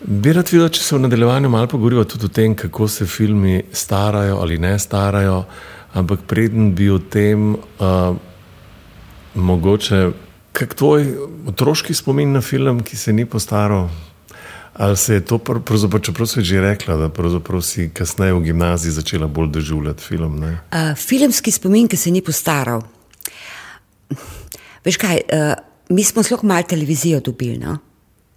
[0.00, 3.62] bi rad videl, če se v nadaljevanju malo pogovoriva tudi o tem, kako se filmi
[3.72, 5.44] starajo ali ne starajo.
[5.92, 8.16] Ampak preden bi o tem, uh,
[9.34, 10.10] mogoče,
[10.52, 11.06] kak tvoj
[11.46, 13.88] otroški spomin na film, ki se ni postaral.
[14.80, 18.92] Ali se je to, pr- pravzaprav, čeprav si že rekla, da si kasneje v gimnaziji
[18.92, 20.40] začela bolj doživljati film?
[20.40, 20.56] Ne?
[20.72, 22.80] Uh, filmski spomin, ki se ni postaral.
[24.84, 25.52] Veš kaj, uh,
[25.88, 27.76] mi smo zelo malo televizijo dobili, no?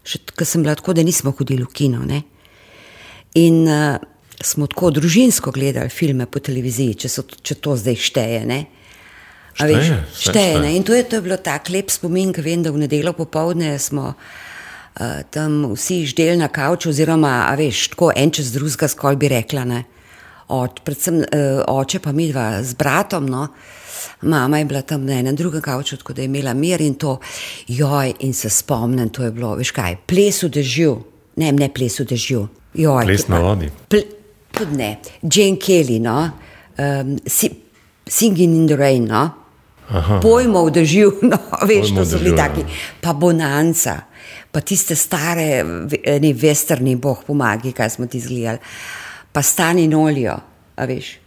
[0.04, 2.04] še ko sem bila tako, da nismo hodili v kino.
[2.04, 2.22] Ne?
[3.40, 3.96] In uh,
[4.36, 8.46] smo tako družinsko gledali filme po televiziji, če, so, če to zdaj šteje.
[8.46, 8.66] Ne?
[9.56, 10.28] Šteje, veš, šteje.
[10.28, 10.60] šteje.
[10.60, 10.76] ne.
[10.76, 13.78] In to je, to je bilo tako lep spomin, ker vem, da v nedeljo popovdne
[13.80, 14.42] smo uh,
[15.34, 19.66] tam vsi ždeli na kavču, oziroma, a veš, tako en čez drugega, skol bi rekla.
[19.66, 19.84] Ne?
[20.54, 23.30] Oč, predvsem uh, oče pa mi dva z bratom.
[23.30, 23.48] No?
[24.22, 27.18] Mama je bila tam na enem drugem kavču, tako da je imela mir in to,
[27.68, 30.96] joj, in se spomnim, to je bilo, veš kaj, ples v dežju,
[31.36, 33.06] ne, ne ples v dežju, joj.
[33.06, 33.70] Ples na vodi.
[33.90, 34.04] Ple,
[34.52, 36.30] tudi ne, Jane Kelly, no,
[36.78, 37.52] um, si,
[38.08, 39.30] Singing in the Rain, no.
[39.90, 40.20] Aha.
[40.24, 42.48] Pojmo v dežju, no, veš, Pojmo to so bili ja.
[42.48, 42.66] taki,
[43.02, 44.02] pa bonanca,
[44.52, 48.60] pa tiste stare, ve- ne, vesterni, boh pomagi, kaj smo ti zgledali,
[49.32, 50.38] pa stani nolijo,
[50.76, 51.18] a veš.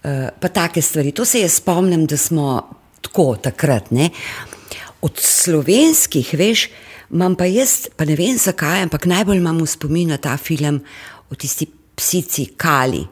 [0.00, 1.12] Uh, pa take stvari.
[1.12, 2.62] To se jaz spomnim, da smo
[3.00, 3.90] tako takrat.
[3.90, 4.10] Ne?
[5.02, 6.68] Od slovenskih, veš,
[7.12, 10.80] imam pa jaz, pa ne vem zakaj, ampak najbolj imam v spomin na ta film
[11.30, 13.04] o tisti psici Kali.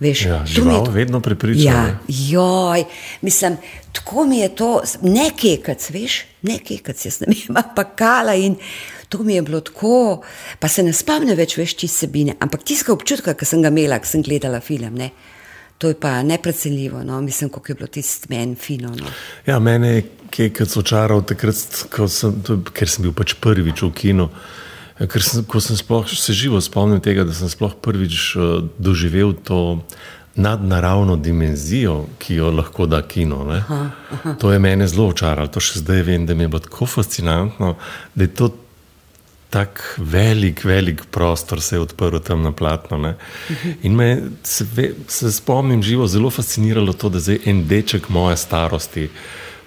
[0.00, 1.96] Veš, Ja, to mi je žival to- vedno prepriča, Ja, ne.
[2.08, 2.84] joj,
[3.22, 3.56] mislim,
[3.92, 4.70] tako mi je to,
[5.02, 8.56] ne kekac, veš, ne kekac, jaz ne vem, pa kala in
[9.08, 10.22] to mi je bilo tako,
[10.58, 13.98] pa se ne spomnim več več čist sebine, ampak tiska občutka, ki sem ga imela,
[13.98, 15.10] ko sem gledala film, ne.
[15.78, 17.20] To je pa neprecenljivo, no?
[17.20, 18.88] mislim, kako je bilo tisto meni fino.
[18.90, 19.06] No?
[19.46, 21.56] Ja, mene je kekec očaral takrat,
[22.08, 24.26] sem, to, ker sem bil pač prvič v kinu.
[25.00, 29.32] Ker sem, ko sem sploh, se živo spomnil tega, da sem sploh prvič uh, doživel
[29.32, 29.80] to
[30.40, 33.42] nadnaravno dimenzijo, ki jo lahko da kino.
[33.50, 33.80] Aha,
[34.12, 34.34] aha.
[34.40, 37.74] To je mene zelo očaralo, to še zdaj vem, da mi je bilo tako fascinantno,
[38.14, 38.50] da je to
[39.50, 42.98] tako velik, velik prostor se je odprl tam na platno.
[42.98, 43.14] Ne?
[43.82, 44.66] In me se,
[45.08, 49.08] se spomnim živo zelo fasciniralo to, da zdaj en deček moje starosti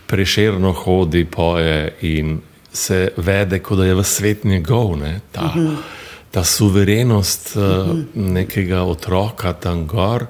[0.08, 2.40] prešerno hodi, poje in
[2.74, 4.98] se vede, kot da je v svet njegov.
[4.98, 5.20] Ne?
[5.32, 5.54] Ta,
[6.32, 10.26] ta suverenost uh, nekega otroka tam gor.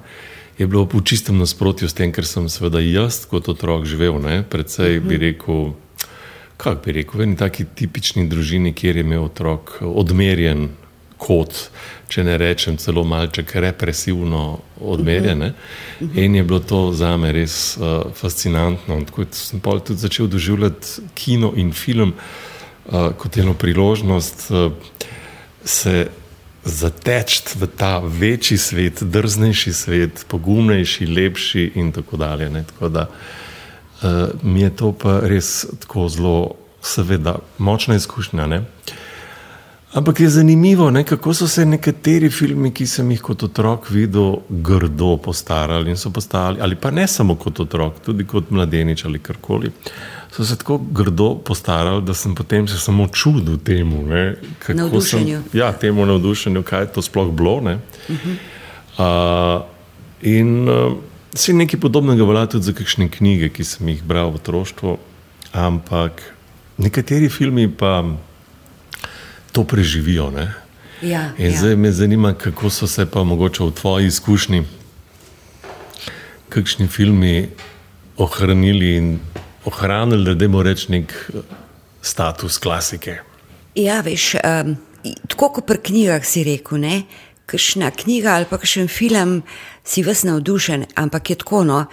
[0.58, 4.20] Je bilo v čistem nasprotju s tem, kar sem seveda jaz kot otrok živel.
[4.22, 4.44] Ne?
[4.44, 5.74] Predvsej bi rekel,
[6.58, 10.70] kako bi rekel, v eni taki tipični družini, kjer je imel otrok odmerjen
[11.18, 11.70] kot,
[12.14, 15.42] če ne rečem celo malček represivno odmerjen.
[15.42, 16.24] Uh -huh.
[16.24, 18.98] In je bilo to za me res uh, fascinantno.
[18.98, 24.52] In Tako sem pol tudi začel doživljati kino in film uh, kot eno priložnost.
[24.52, 24.72] Uh,
[25.66, 26.08] se
[26.64, 32.50] zateči v ta večji svet, drznejši svet, pogumnejši, lepši in tako dalje.
[32.50, 32.64] Ne?
[32.64, 34.10] Tako da uh,
[34.44, 38.48] mi je to pa res tako zelo, seveda, močna izkušnja.
[38.48, 38.64] Ne?
[39.94, 44.40] Ampak je zanimivo, ne, kako so se nekateri filmi, ki sem jih kot otrok videl,
[44.50, 49.22] grdo postarali in so postali, ali pa ne samo kot otrok, tudi kot mladenič ali
[49.22, 49.70] karkoli.
[50.34, 55.44] So se tako grdo postarali, da sem potem se samo čudil temu, ne, kako Navdušenju.
[55.52, 57.62] sem, ja, temu navdušenju, kaj je to sploh bilo.
[57.62, 57.78] Ne.
[58.10, 58.36] Uh -huh.
[58.98, 59.66] uh,
[60.22, 60.94] in uh,
[61.34, 64.98] vse nekaj podobnega velja tudi za kakšne knjige, ki sem jih bral v otroštvu,
[65.52, 66.34] ampak
[66.78, 68.04] nekateri filmi pa
[69.54, 70.30] to preživijo.
[70.34, 70.54] Ne?
[71.02, 71.58] Ja, In ja.
[71.58, 74.64] zdaj me zanima, kako so se pa mogoče v tvoji izkušnji,
[76.50, 77.50] kakšni filmi
[78.18, 79.20] ohranili in
[79.66, 81.42] ohranili, da dajmo reči, nek eh,
[82.02, 83.18] status klasike.
[83.76, 84.76] Ja, veš, um,
[85.28, 87.04] tako kot pri knjigah si rekel, ne.
[87.46, 89.42] Kakšna knjiga ali pa kakšen film
[89.84, 91.84] si vas navdušen, ampak je tako, no,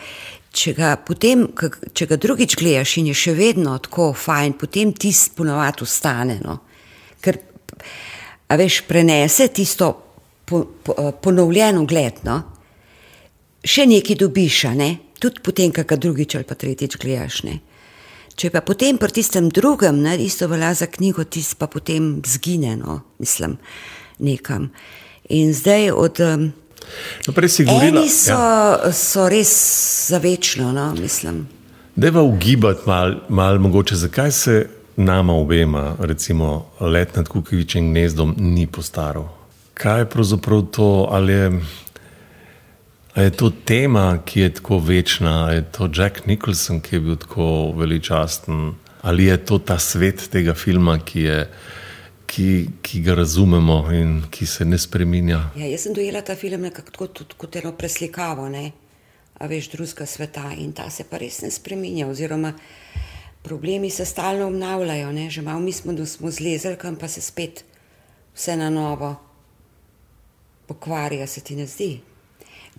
[0.53, 1.49] če ga, potem,
[1.95, 6.39] če ga drugič gledaš in je še vedno tako fajn, potem tisti ponovadi ostane.
[6.45, 6.61] No.
[8.51, 9.93] A veš, prenese tisto
[10.45, 12.25] po, po, eh, ponovljeno gled.
[12.27, 12.43] No.
[13.65, 14.97] Še nekaj dobiš, ne?
[15.21, 17.43] tudi potem, ga drugič ali pa tretjič gledaš.
[17.45, 17.61] Ne?
[18.41, 22.73] Če pa potem pri tistem drugem, ne, isto velja za knjigo, tisti pa potem zgine,
[22.81, 23.59] no, mislim,
[24.19, 24.71] nekam.
[25.29, 26.25] In zdaj od.
[26.25, 26.51] Um,
[27.29, 28.89] No, prej si govorila, Eni so, ja.
[28.97, 29.51] so res
[30.09, 31.45] za večno, no, mislim.
[31.95, 34.55] Deva ugibati malo, mal, mogoče, zakaj se
[35.01, 39.29] nama obema, recimo, let nad Kukovičem gnezdom ni postaral.
[39.75, 41.61] Kaj je pravzaprav to, ali je,
[43.15, 47.01] ali je to tema, ki je tako večna, ali je to Jack Nicholson, ki je
[47.01, 51.49] bil tako veličasten, ali je to ta svet tega filma, ki, je,
[52.27, 55.51] ki, ki ga razumemo in ki se ne spreminja.
[55.57, 58.71] Ja, jaz sem dojela ta film nekako kot, kot eno preslikavo, ne?
[59.41, 62.05] a veš, drugega sveta in ta se pa res ne spreminja.
[62.13, 62.53] Oziroma,
[63.43, 65.31] problemi se stalno obnavljajo, ne?
[65.31, 67.65] že malo mi smo, da smo zlezli, kam pa se spet
[68.35, 69.15] vse na novo
[70.67, 72.01] pokvarja, se ti ne zdi.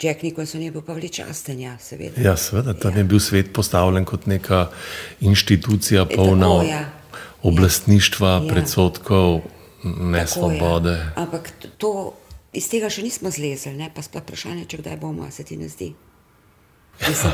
[0.01, 2.21] Jack Nicholson je bil pa veličasten, ja, seveda.
[2.21, 2.97] Ja, seveda, tam ja.
[2.97, 4.69] je bil svet postavljen kot neka
[5.21, 6.85] inštitucija, polna tako, ja.
[7.43, 8.53] oblastništva, Ja.
[8.53, 10.05] predsotkov, Tako je.
[10.11, 10.95] nesvobode.
[11.15, 12.13] Ampak to,
[12.53, 13.91] iz tega še nismo zlezli, ne?
[13.95, 15.91] pa sploh vprašanje, če kdaj bomo, se ti ne zdi.
[16.99, 17.33] Mislim,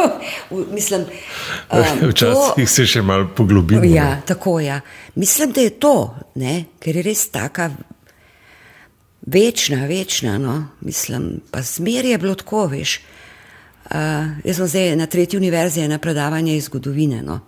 [0.74, 1.00] mislim
[1.72, 3.84] um, Včasih se še malo poglobimo.
[3.84, 4.66] Ja, tako je.
[4.66, 4.80] Ja.
[5.14, 6.64] Mislim, da je to, ne?
[6.80, 7.70] ker je res taka
[9.26, 10.38] večna, večna.
[10.38, 10.56] No?
[10.80, 13.00] Mislim, pa zmer je bilo tako, veš.
[13.86, 17.22] Uh, jaz sem zdaj na tretji univerzi na predavanje iz zgodovine.
[17.22, 17.40] No?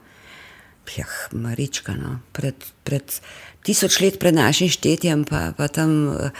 [0.97, 2.21] Jah, Marička, no?
[2.33, 3.21] pred, pred
[3.69, 6.33] tisoč let pred našim štetjem, pa, pa tam uh,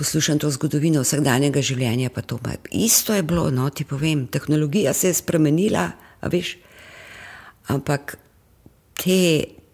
[0.00, 2.08] poslušam to zgodovino vsakdanjega življenja.
[2.24, 5.90] to, pa Isto je bilo, no, ti povem, tehnologija se je spremenila,
[6.24, 6.56] veš,
[7.68, 8.16] ampak
[8.96, 9.20] te,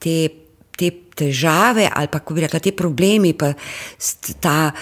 [0.02, 0.16] te,
[0.76, 3.52] te težave ali pa, kako bi rekla, te problemi, pa
[4.42, 4.72] ta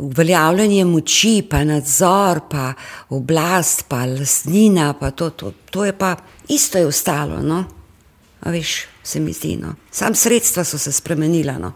[0.00, 2.72] uveljavljanje moči, pa nadzor, pa
[3.14, 6.16] oblast, pa lastnina, pa to, to, to je pa
[6.48, 7.42] isto je ostalo.
[7.42, 7.83] No?
[8.44, 9.56] A veš, se mi zdi.
[9.56, 9.74] No?
[9.90, 11.72] Sam sredstva so se spremenila no?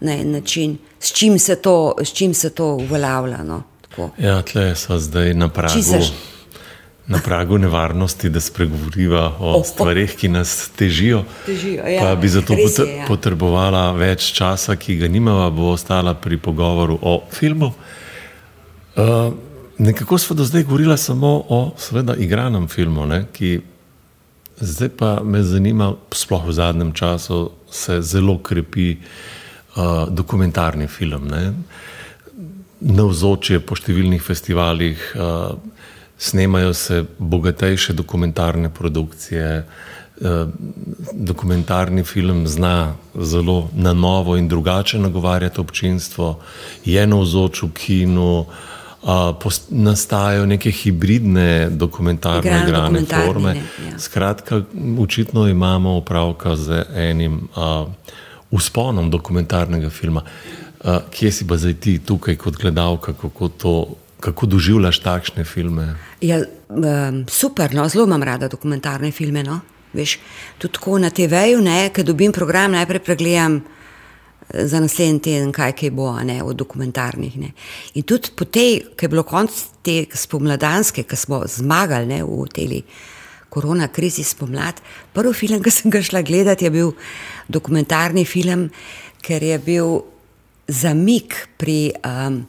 [0.00, 1.74] na en način, s čim se to,
[2.04, 3.42] čim se to uveljavlja.
[3.42, 3.62] No?
[3.82, 4.10] Tako.
[4.18, 6.12] Ja, tle smo zdaj na pragu, Čisto š-
[7.06, 9.64] na pragu nevarnosti, da spregovoriva o O, o.
[9.64, 11.24] stvarih, ki nas težijo.
[11.46, 12.00] Težijo, ja.
[12.02, 13.04] Pa bi zato Res pot je, ja.
[13.06, 17.72] potrebovala več časa, ki ga nimava, bo ostala pri pogovoru o filmu.
[18.96, 19.32] Uh,
[19.78, 23.60] nekako smo do zdaj govorili samo o, seveda, igranem filmu, ne, ki
[24.60, 31.28] zdaj pa me zanima, sploh v zadnjem času se zelo krepi uh, dokumentarni film.
[31.28, 31.52] Ne
[32.84, 35.56] navzočje po številnih festivalih, uh,
[36.20, 39.64] snemajo se bogatejše dokumentarne produkcije.
[40.14, 40.52] Uh,
[41.12, 46.38] dokumentarni film zna zelo na novo in drugače nagovarjati občinstvo,
[46.86, 48.73] je navzoč v kinu, uh,
[49.40, 53.54] post, nastajajo neke hibridne dokumentarne igrane dokumentarne, forme.
[53.90, 53.98] ja.
[53.98, 54.62] Skratka,
[54.98, 57.88] očitno imamo opravka z enim uh,
[58.50, 60.22] usponom dokumentarnega filma.
[60.84, 63.74] Uh, kje si pa zdaj ti tukaj kot gledalka, kako, to,
[64.20, 65.94] kako doživljaš takšne filme?
[66.20, 69.42] Ja, um, super, no, zelo imam rada dokumentarne filme.
[69.42, 69.60] No.
[69.92, 70.18] Veš,
[70.58, 71.60] tudi tako na TV-ju,
[71.94, 73.83] ko dobim program, najprej pregledam eh,
[74.52, 77.36] za naslednji teden, kaj, kaj bo ne, od dokumentarnih.
[77.40, 77.52] Ne.
[77.94, 79.50] In tudi po tej, ki je bilo konc
[79.84, 82.82] te spomladanske, ki smo zmagali ne, v tej
[83.54, 84.80] korona krizi spomlad,
[85.14, 86.90] prvi film, ki sem ga šla gledati, je bil
[87.48, 88.68] dokumentarni film,
[89.22, 90.00] ker je bil
[90.68, 91.94] zamik pri.
[92.02, 92.44] Um,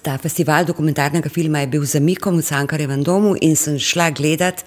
[0.00, 4.64] ta festival dokumentarnega filma je bil zamikom v Cankarjevem domu in sem šla gledati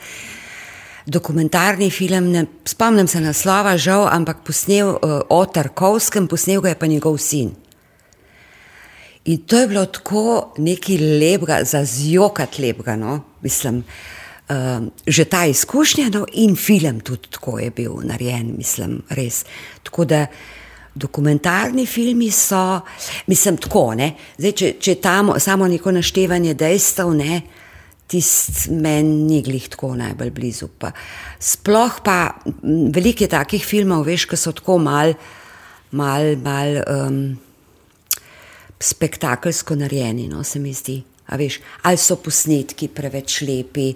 [1.06, 2.32] dokumentarni film.
[2.32, 7.18] Ne, spomnim se naslova, žal, ampak posnel uh, o Tarkovskem, posnel ga je pa njegov
[7.18, 7.52] sin.
[9.26, 13.20] In to je bilo tako nekaj lepega, za zjokat lepega, no?
[13.42, 13.84] mislim.
[14.52, 19.46] Uh, že ta izkušnja, no, in film tudi tako je bil narejen, mislim, res.
[19.84, 20.26] Tako da
[20.96, 22.82] dokumentarni filmi so,
[23.28, 23.94] mislim, tako.
[23.96, 24.12] Ne?
[24.38, 27.42] Zdaj, če, če tam samo neko naštevanje dejstev, ne,
[28.12, 30.68] tisti meni ni glih tako najbolj blizu.
[30.80, 30.92] Pa.
[31.40, 32.18] Sploh pa
[32.64, 35.14] veliko je takih filmov, veš, ki so tako mal,
[35.96, 37.22] mal, mal um,
[38.82, 41.00] spektakelsko narejeni, no, se mi zdi.
[41.32, 43.94] A veš, ali so posnetki preveč lepi,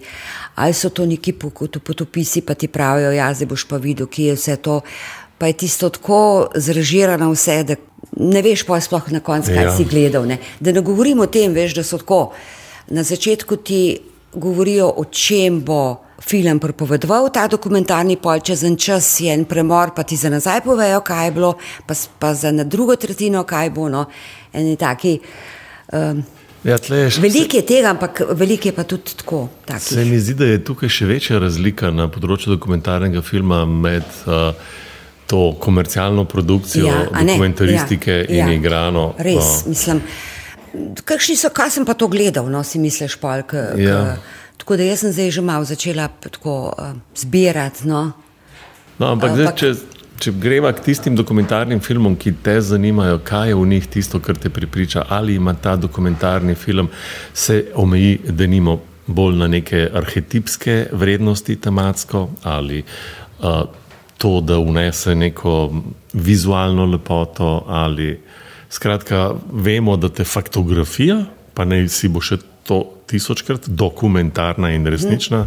[0.64, 4.36] ali so to neki potopisi, pa ti pravijo, ja, zdaj boš pa videl, kje je
[4.40, 4.78] vse to.
[5.38, 7.76] Pa je tisto tako zrežirano vse, da
[8.24, 9.74] ne veš pa sploh na koncu, kaj Ja.
[9.76, 10.24] si gledal.
[10.30, 10.38] Ne.
[10.64, 12.32] Da ne govorim o tem, veš, da so tako.
[12.88, 13.98] Na začetku ti
[14.34, 19.92] govorijo, o čem bo film pripovedoval, ta dokumentarni pol, čez en čas je en premor,
[19.96, 21.54] pa ti za nazaj povejo, kaj je bilo,
[21.88, 23.90] pa, pa za na drugo tretjino, kaj bo.
[23.90, 24.06] No.
[24.54, 25.20] Eni taki.
[25.94, 26.24] Um,
[26.66, 26.80] Ja,
[27.22, 29.50] Veliko je tega, ampak veliko je pa tudi tako.
[29.78, 30.12] Se takih.
[30.12, 34.50] mi zdi, da je tukaj še večja razlika na področju dokumentarnega filma med uh,
[35.30, 38.56] to komercialno produkcijo Ja, dokumentaristike ja, in ja.
[38.58, 39.12] igrano.
[39.22, 40.02] Res, uh, mislim.
[41.06, 43.54] Kakšni so, kaj sem pa to gledal, no si misliš, polk.
[43.78, 44.18] Ja.
[44.58, 47.88] Tako da jaz sem zdaj že malo začela tako uh, zbirati.
[47.88, 48.12] No.
[48.98, 49.58] No, ampak, Ampak- ampak...
[49.58, 53.88] Zdaj, če, če greva k tistim dokumentarnim filmom, ki te zanimajo, kaj je v njih
[53.92, 56.90] tisto, kar te pripriča, ali ima ta dokumentarni film
[57.34, 63.62] se omeji, da nimo bolj na neke arhetipske vrednosti tematsko ali uh,
[64.18, 65.74] to, da vnese neko
[66.14, 68.22] vizualno lepoto ali
[68.76, 71.24] skratka, vemo, da te faktografija,
[71.56, 75.46] pa ne si bo še to tisočkrat dokumentarna in resnična,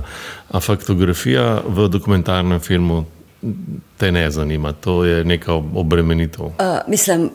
[0.48, 3.04] a faktografija v dokumentarnem filmu
[3.98, 6.44] te ne zanima, to je neka obremenitev.
[6.44, 7.30] Uh, mislim,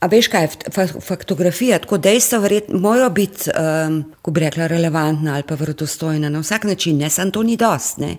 [0.00, 5.46] a veš kaj, fa faktografija, tako dejstva morajo biti, um, ko bi rekla, relevantna ali
[5.48, 8.16] pa verodostojna na vsak način, ne samo to ni dost, ne.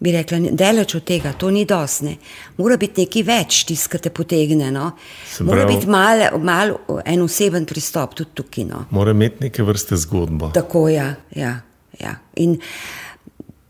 [0.00, 2.18] Bi rekla, daleč od tega, to ni dost, ne.
[2.58, 4.90] Mora biti nekaj več, tiskate potegne, no.
[5.30, 6.74] Se Mora biti mal, mal
[7.04, 8.82] en oseben pristop tudi tukaj, no.
[8.90, 10.50] Mora imeti neke vrste zgodbo.
[10.54, 11.54] Tako, ja, ja,
[12.00, 12.12] ja.
[12.44, 12.58] In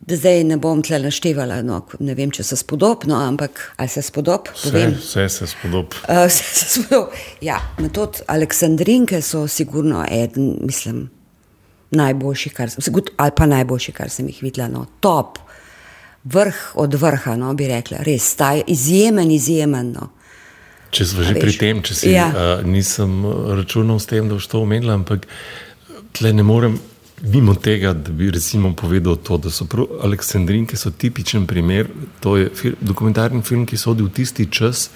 [0.07, 4.03] da zdaj ne bom tle naštevala, no, ne vem, če se spodobno, ampak ali se
[4.07, 4.93] spodob, Vse, povem.
[4.99, 5.97] vse se spodob.
[6.07, 7.01] Uh, se, se smo,
[7.43, 11.09] ja, metod Aleksandrinke so sigurno eden, mislim,
[11.91, 15.39] najboljši, kar sem, ali pa najboljši, kar sem jih videla, no, top,
[16.33, 20.11] vrh od vrha, no, bi rekla, res, ta je izjemen, izjemen, no.
[20.91, 22.27] Če smo že pri tem, če si, Ja.
[22.31, 23.23] uh, nisem
[23.59, 25.27] računal s tem, da boš to omenila, ampak
[26.17, 26.79] tle ne morem
[27.23, 31.89] mimo tega, da bi recimo povedal to, da so prav Aleksandrinke so tipičen primer,
[32.21, 34.91] to je fil, dokumentarni film, ki sodi v tisti čas,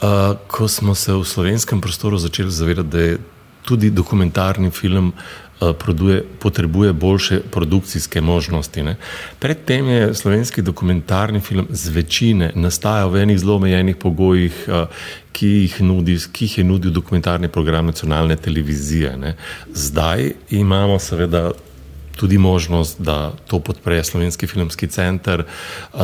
[0.00, 3.18] uh, ko smo se v slovenskem prostoru začeli zavedati, da je
[3.66, 5.45] tudi dokumentarni film uh,
[5.78, 8.82] produje, potrebuje boljše produkcijske možnosti.
[8.82, 8.96] Ne.
[9.38, 14.88] Predtem je slovenski dokumentarni film z večine nastajal v enih zelo omejenih pogojih, uh,
[15.32, 19.16] ki jih, nudi, ki jih je nudil dokumentarni program nacionalne televizije.
[19.16, 19.36] Ne.
[19.72, 21.50] Zdaj imamo seveda
[22.16, 25.44] tudi možnost, da to podpre Slovenski filmski center,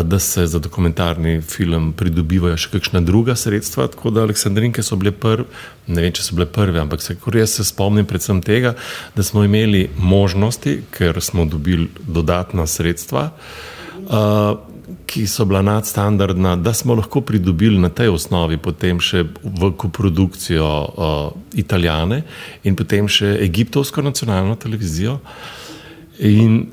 [0.02, 3.88] da se za dokumentarni film pridobivajo še kakšna druga sredstva.
[3.92, 5.48] Tako da Aleksandrinke so bile prve,
[5.86, 8.74] ne vem, če so bile prve, ampak se, jaz se spomnim predvsem tega,
[9.16, 13.30] da smo imeli možnosti, ker smo dobili dodatna sredstva.
[14.02, 14.72] Uh,
[15.06, 20.68] ki so bila nadstandardna, da smo lahko pridobili na tej osnovi potem še v koprodukcijo
[20.68, 22.22] uh, Italijane
[22.64, 25.18] in potem še Egiptovsko nacionalno televizijo.
[26.22, 26.66] In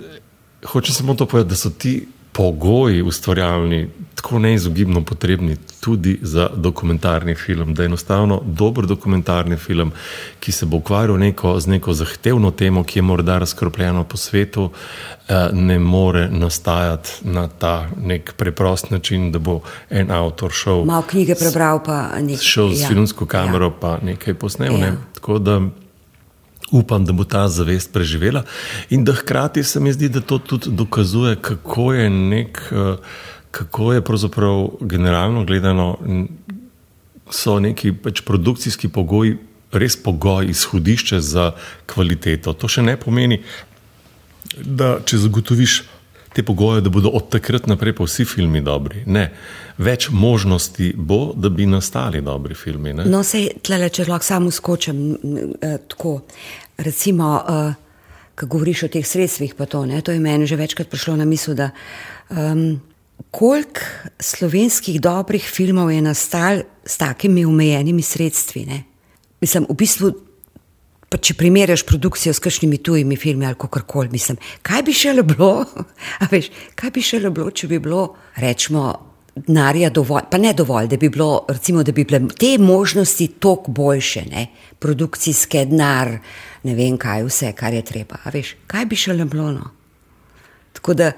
[0.66, 7.36] hočem samo to povedati, da so ti pogoji ustvarjalni tako neizogibno potrebni tudi za dokumentarni
[7.36, 9.92] film, da je enostavno dober dokumentarni film,
[10.40, 14.70] ki se bo ukvarjal neko, z neko zahtevno temo, ki je morda razkropljena po svetu,
[15.28, 21.04] eh, ne more nastajati na ta nek preprost način, da bo en avtor šel, Malo
[21.10, 22.44] knjige prebral, pa nekaj.
[22.44, 23.72] šel z filmsko kamero ja.
[23.82, 24.74] pa nekaj posnel.
[24.74, 24.88] Ne?
[24.88, 24.96] Ja.
[25.14, 25.62] Tako da
[26.72, 28.44] upam, da bo ta zavest preživela
[28.90, 32.96] in da hkrati se mi zdi, da to tudi dokazuje, kako je nek, eh,
[33.52, 35.98] kako je pravzaprav generalno gledano,
[37.30, 39.38] so neki pač produkcijski pogoji
[39.72, 41.52] res pogoj, izhodišče za
[41.86, 42.54] kvaliteto.
[42.54, 43.42] To še ne pomeni,
[44.66, 45.84] da če zagotoviš
[46.34, 49.04] te pogoje, da bodo od takrat naprej pa vsi filmi dobri.
[49.06, 49.30] Ne.
[49.78, 52.94] Več možnosti bo, da bi nastali dobri filmi.
[52.94, 53.06] Ne?
[53.10, 55.02] No, sej tle, če lahko samo skočim
[55.62, 56.20] eh, tako.
[56.80, 57.90] Recimo, eh,
[58.40, 61.26] ko govoriš o teh sredstvih, pa to, ne, to je meni že večkrat prišlo na
[61.28, 61.72] misel, da
[62.30, 62.80] um,
[63.36, 63.84] koliko
[64.20, 68.66] slovenskih dobrih filmov je nastal s takimi omejenimi sredstvi.
[68.66, 68.84] Ne?
[69.42, 70.12] Mislim, v bistvu,
[71.10, 75.14] pa če primerjaš produkcijo s kakšnimi tujimi filmi ali kako koli, mislim, kaj bi še
[75.24, 75.66] bilo,
[76.32, 78.04] veš, kaj bi še bilo, če bi bilo,
[78.38, 78.92] rečemo,
[79.48, 83.72] denarja dovolj, pa ne dovolj, da bi bilo, recimo, da bi bile te možnosti toliko
[83.72, 84.48] boljše, ne?
[84.80, 86.18] produkcijske denar,
[86.64, 88.20] ne vem kaj, vse, kar je treba.
[88.24, 89.52] A veš, kaj bi še bilo?
[89.52, 89.72] No?
[90.74, 91.12] Tako da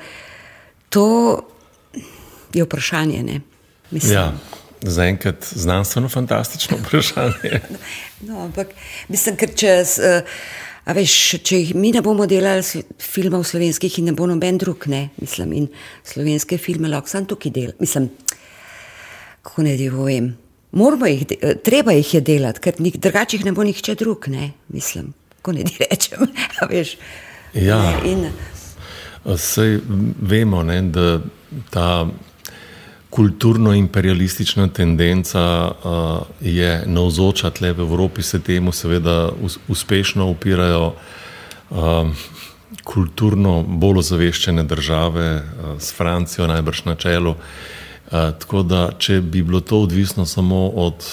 [0.89, 1.05] to
[2.53, 3.23] je vprašanje.
[3.23, 3.41] Ne?
[3.91, 4.31] Mislim, Ja,
[4.81, 7.61] zaenkrat znanstveno fantastično vprašanje.
[8.21, 8.67] No, ampak
[9.09, 10.27] mislim, ker če, eh,
[10.85, 14.85] a veš, če jih mi ne bomo delali filmov slovenskih in ne bo noben drug,
[14.93, 15.65] ne, mislim, in
[16.05, 17.79] slovenske filme lahko sam tukaj delam.
[17.81, 18.11] Mislim,
[19.41, 20.29] kako ne ti povem.
[20.77, 24.51] Moramo jih, eh, treba jih je delati, ker drugače jih ne bo nihče drug, ne,
[24.69, 25.09] mislim,
[25.39, 26.29] kako ne ti rečem,
[26.61, 26.97] a veš.
[27.57, 27.81] Ja.
[27.81, 28.29] Ne, In,
[29.37, 29.79] Sej
[30.21, 31.19] vemo, ne, da
[31.69, 32.07] ta
[33.11, 40.93] kulturno-imperialistična tendenca uh, je navzoča tle v Evropi, se temu seveda us, uspešno upirajo
[41.69, 42.15] um,
[42.83, 47.35] kulturno bolj ozaveščene države, uh, s Francijo najbrž na čelu.
[47.35, 51.03] Uh, tako da, če bi bilo to odvisno samo od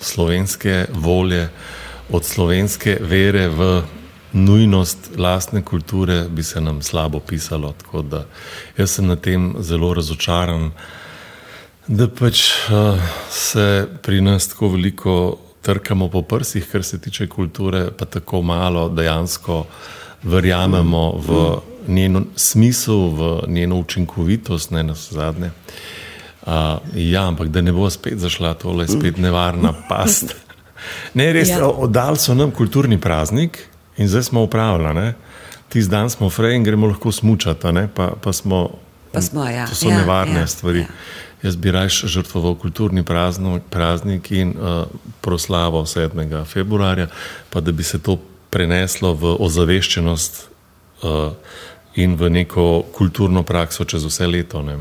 [0.00, 1.48] slovenske volje,
[2.10, 3.82] od slovenske vere v
[4.32, 7.74] nujnost lastne kulture, bi se nam slabo pisalo.
[7.78, 8.24] Tako da
[8.78, 10.70] jaz sem na tem zelo razočaran,
[11.86, 12.98] da pač uh,
[13.30, 18.88] se pri nas tako veliko trkamo po prsih, kar se tiče kulture, pa tako malo
[18.88, 19.64] dejansko
[20.22, 21.58] verjamemo v
[21.88, 25.50] njen smisel, v njeno učinkovitost, ne na zadnje.
[26.46, 26.52] Uh,
[26.94, 30.36] ja, ampak da ne bo spet zašla tole, spet nevarna past.
[31.14, 31.66] Ne, res, ja.
[31.66, 33.58] oddali so nam kulturni praznik
[33.96, 35.12] in zdaj smo upravljali.
[35.68, 38.68] Ti zdaj smo frej in gremo lahko smučati, pa, pa smo.
[39.16, 39.64] Pa smo ja.
[39.66, 40.84] To so ja, nevarne ja, stvari.
[40.84, 40.86] Ja.
[41.42, 44.84] Jaz bi raje žrtvoval kulturni prazno, praznik in uh,
[45.20, 46.44] proslavo 7.
[46.44, 47.06] februarja,
[47.50, 48.18] pa da bi se to
[48.50, 50.40] preneslo v ozaveščenost
[51.02, 51.32] uh,
[51.96, 54.60] in v neko kulturno prakso čez vse leto.
[54.62, 54.76] Ne.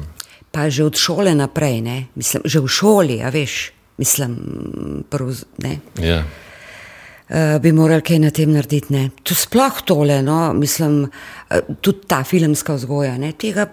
[0.52, 1.98] Pa že od šole naprej, ne?
[2.16, 4.36] mislim, že v šoli, a veš, mislim,
[5.10, 5.32] prv,
[5.64, 5.80] ne.
[6.04, 6.26] Ja.
[7.26, 8.94] Uh, bi morali kaj na tem narediti.
[8.94, 9.10] Ne?
[9.24, 10.52] To sploh tole, no?
[10.54, 13.32] mislim, uh, tudi ta filmska vzgoja, ne?
[13.32, 13.68] tega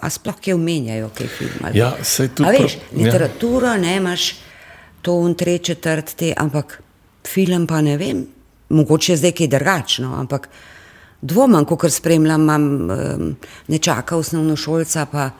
[0.00, 1.60] a sploh kaj omenjajo, kaj film.
[1.64, 3.04] ali- Ja, saj tudi A veš, ja.
[3.04, 4.34] literaturo ne imaš,
[5.02, 6.82] to in tre četrt te, ampak
[7.26, 8.26] film pa ne vem,
[8.68, 10.48] mogoče je zdaj kaj drugačno, ampak
[11.22, 13.36] dvomam, ko kar spremljam, imam um,
[13.68, 15.30] nečaka osnovnošolca, pa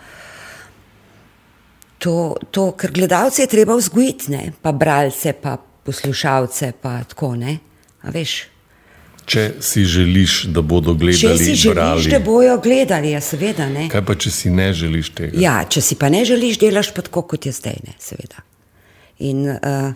[1.98, 7.58] to, to ker gledalce je treba vzgojiti, ne, pa bralce, pa poslušalce, pa tako ne,
[8.02, 8.46] a veš.
[9.26, 13.66] Če si želiš, da bodo Če gledali, si želiš, brali, da bojo gledali, ja, seveda
[13.68, 13.88] ne.
[13.90, 15.34] kaj pa če si ne želiš tega?
[15.42, 18.44] Ja, če si pa ne želiš, delaš pa tako, kot je zdaj, ne, seveda.
[19.26, 19.90] In uh,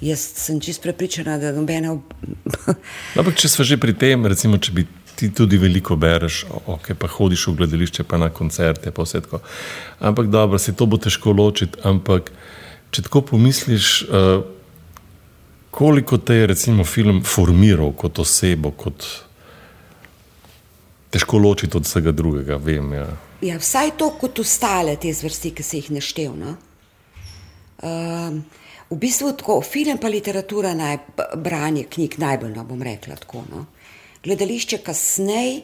[0.00, 1.96] jaz sem čist prepričana, da nobena.
[1.96, 2.14] ob-
[3.18, 7.08] Ampak če smo že pri tem, recimo, če bi ti tudi veliko bereš, ok, pa
[7.08, 9.40] hodiš v gledališče, pa na koncerte, pa vse tako.
[9.98, 12.30] Ampak dobro, se to bo težko ločiti, ampak
[12.92, 14.44] če tako pomisliš, uh,
[15.76, 19.04] koliko te je recimo film formiral kot osebo, kot
[21.12, 22.94] težko ločiti od vsega drugega, vem.
[22.96, 23.08] Ja.
[23.44, 26.32] ja, vsaj to kot ostale te zvrsti, ki se jih naštel.
[26.32, 26.54] No?
[27.84, 28.38] Um,
[28.88, 30.96] v bistvu tako, film pa literatura, naj,
[31.44, 33.44] branje knjig najbolj, no bom rekla tako.
[33.50, 33.66] No?
[34.24, 35.60] Gledališče kasneje,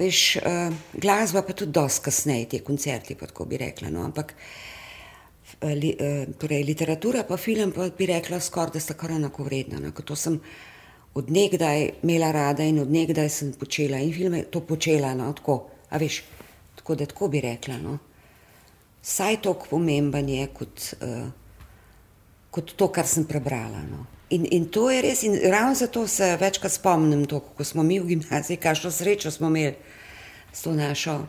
[0.00, 3.92] veš, uh, glasba pa tudi dosti kasneje, te koncerti, pa tako bi rekla.
[3.92, 4.08] No?
[4.08, 4.67] Ampak eh,
[5.62, 9.80] li, eh, torej, literatura pa film pa bi rekla skoraj, da sta kar enako vredna.
[9.80, 9.90] No?
[9.92, 10.40] To sem
[11.14, 16.22] odnegdaj imela rada in odnegdaj sem počela in filme to počela, no, tako, a veš,
[16.76, 17.78] tako da tako bi rekla.
[17.82, 17.98] No.
[19.02, 21.26] Saj toliko pomemben je kot, uh,
[22.50, 23.82] kot to, kar sem prebrala.
[23.90, 24.06] No.
[24.30, 27.98] In, in to je res, in ravno zato se večkrat spomnim, to, ko smo mi
[28.00, 29.74] v gimnaziji, kakšno srečo smo imeli
[30.52, 31.22] s to našo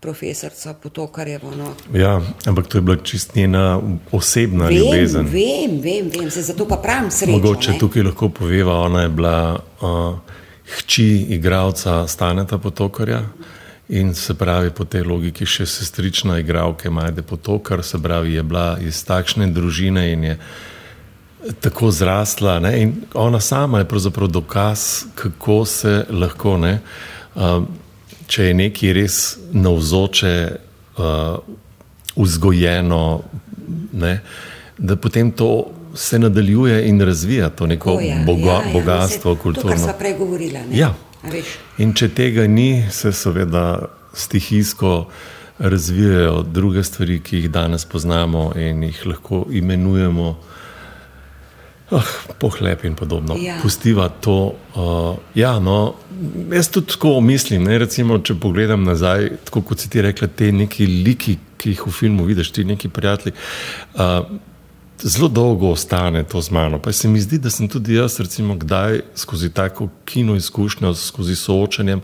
[0.00, 1.50] profesorico Potokarjevo.
[1.56, 1.98] No.
[1.98, 3.80] Ja, ampak to je bila čist njena
[4.12, 5.26] osebna Vem, ljubezen.
[5.26, 7.32] vem, vem, vem, se zato pa pravim srečo.
[7.32, 7.78] Mogoče ne.
[7.78, 10.18] tukaj lahko poveva, ona je bila uh,
[10.76, 13.22] hči igralca Staneta Potokarja
[13.88, 18.78] in se pravi po tej logiki še sestrična igralke Majde Potokar, se pravi je bila
[18.80, 20.38] iz takšne družine in je
[21.60, 22.58] tako zrasla.
[22.60, 22.82] Ne?
[22.82, 26.78] In ona sama je pravzaprav dokaz, kako se lahko, ne,
[27.34, 27.66] um,
[28.30, 29.18] če je nekaj res
[29.52, 30.34] navzoče,
[30.98, 31.38] uh,
[32.16, 33.04] vzgojeno,
[33.92, 34.14] ne,
[34.78, 35.50] da potem to
[35.94, 39.42] se nadaljuje in razvija to neko Tako je, boga, ja, ja, bogatstvo, vse To, kar
[39.42, 39.78] kulturno.
[39.78, 40.58] smo prej govorili.
[40.70, 40.94] Ja.
[41.78, 45.08] In če tega ni, se seveda stihijsko
[45.58, 50.36] razvijajo druge stvari, ki jih danes poznamo in jih lahko imenujemo
[51.90, 53.36] oh, pohlep in podobno.
[53.38, 53.58] Ja.
[53.62, 54.54] Pustiva to.
[54.74, 55.94] Uh, ja, no,
[56.52, 57.64] jaz tudi tako mislim.
[57.64, 61.86] Ne, recimo, če pogledam nazaj, tako kot si ti rekla, te neki liki, ki jih
[61.86, 63.36] v filmu vidiš, ti neki prijatelji.
[63.94, 64.38] Uh,
[65.00, 66.76] Zelo dolgo ostane to z mano.
[66.78, 71.36] Pa se mi zdi, da sem tudi jaz, recimo, kdaj skozi tako kino izkušnjo, skozi
[71.40, 72.02] soočanjem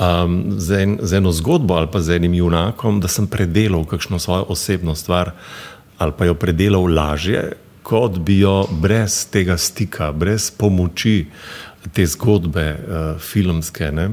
[0.00, 4.18] um, z, en, z eno zgodbo ali pa z enim junakom, da sem predelal kakšno
[4.18, 5.32] svojo osebno stvar
[5.98, 7.52] ali pa jo predelal lažje,
[7.82, 11.26] kot bi jo brez tega stika, brez pomoči
[11.92, 13.90] te zgodbe uh, filmske.
[13.92, 14.10] Ne?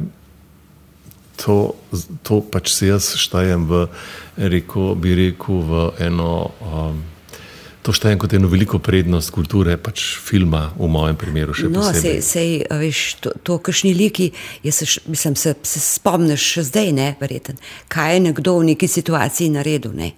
[1.43, 1.75] To,
[2.23, 3.83] to pač se jaz štejem v,
[4.37, 6.33] rekel, bi rekel, v eno.
[6.63, 7.05] Um,
[7.87, 12.01] To štejem kot eno veliko prednost kulture, pač filma, v mojem primeru še no, posebej.
[12.03, 14.27] sej, sej, a veš, to, to kakšni liki,
[14.59, 17.55] jaz se, mislim, se, se spomniš še zdaj, ne, verjeten,
[17.87, 20.11] kaj je nekdo v neki situaciji naredil, ne.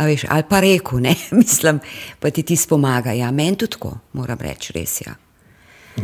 [0.00, 1.80] A veš, ali pa rekel, ne, mislim,
[2.20, 3.12] pa ti ti pomaga.
[3.12, 5.14] Ja, meni tudi tako, moram reči, res ja.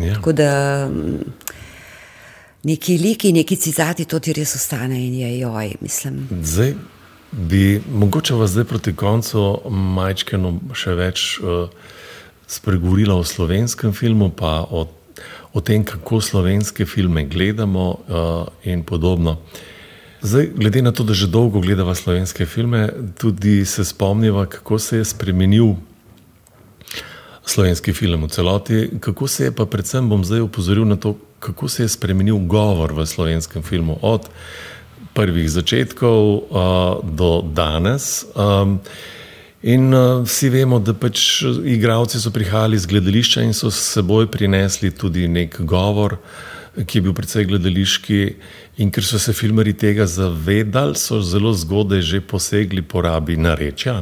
[0.00, 0.14] Ja.
[0.14, 0.50] Tako da
[0.90, 1.32] mm,
[2.68, 6.28] neki liki, neki citati, to ti res ostane in je joj, mislim.
[6.42, 6.74] Zdaj
[7.32, 11.70] bi mogoče vas zdaj proti koncu majčkeno še več uh,
[12.46, 14.86] spregovorila o slovenskem filmu, pa o,
[15.52, 19.38] o tem, kako slovenske filme gledamo uh, in podobno.
[20.22, 22.88] Zdaj, glede na to, da že dolgo gledava slovenske filme,
[23.18, 25.74] tudi se spomniva, kako se je spremenil
[27.46, 31.68] slovenski film v celoti, kako se je pa predvsem, bom zdaj upozoril na to, kako
[31.68, 34.28] se je spremenil govor v slovenskem filmu od
[35.14, 36.40] prvih začetkov uh,
[37.02, 38.24] do danes.
[38.34, 38.80] Um,
[39.66, 44.28] In uh, vsi vemo, da pač igravci so prihajali iz gledališča in so s seboj
[44.30, 46.18] prinesli tudi nek govor,
[46.84, 48.20] ki je bil precej gledališki.
[48.84, 54.00] In ker so se filmari tega zavedali, so zelo zgodaj že posegli po rabi narečja.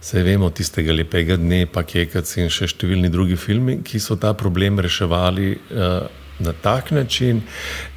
[0.00, 4.32] Vse vemo, tistega lepega dne, pa Kekac in še številni drugi filmi, ki so ta
[4.32, 6.08] problem reševali uh,
[6.40, 7.42] na tak način.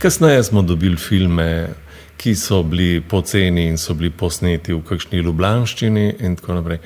[0.04, 1.48] Kasneje smo dobili filme
[2.24, 6.80] ki so bili poceni in so bili posneti v kakšni ljubljanščini in tako naprej.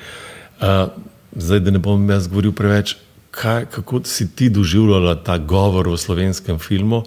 [0.58, 0.88] Uh,
[1.36, 2.96] zdaj, da ne bom jaz govoril preveč,
[3.30, 7.02] kaj, kako si ti doživljala ta govor v slovenskem filmu,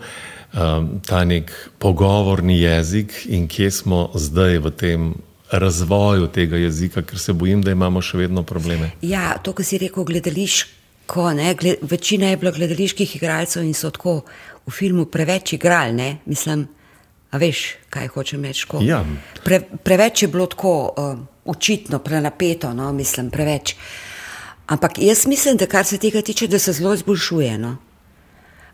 [0.53, 5.13] um, ta nek pogovorni jezik in kje smo zdaj v tem.
[5.51, 8.93] Razvoju tega jezika, ker se bojim, da imamo še vedno probleme.
[9.03, 13.91] Ja, to, kar si rekel, gledališko, ne, gled, večina je bilo gledaliških igralcev in so
[13.91, 14.21] tako
[14.63, 16.13] v filmu preveč igrali.
[16.23, 16.63] Mislim,
[17.31, 18.67] A veš, kaj hočem reči?
[18.83, 19.05] Ja.
[19.43, 23.75] Pre, preveč je bilo tako uh, očitno, prenapeto, no, mislim, preveč.
[24.71, 27.57] Ampak jaz mislim, da kar se tega tiče, da se zelo izboljšuje.
[27.57, 27.75] No.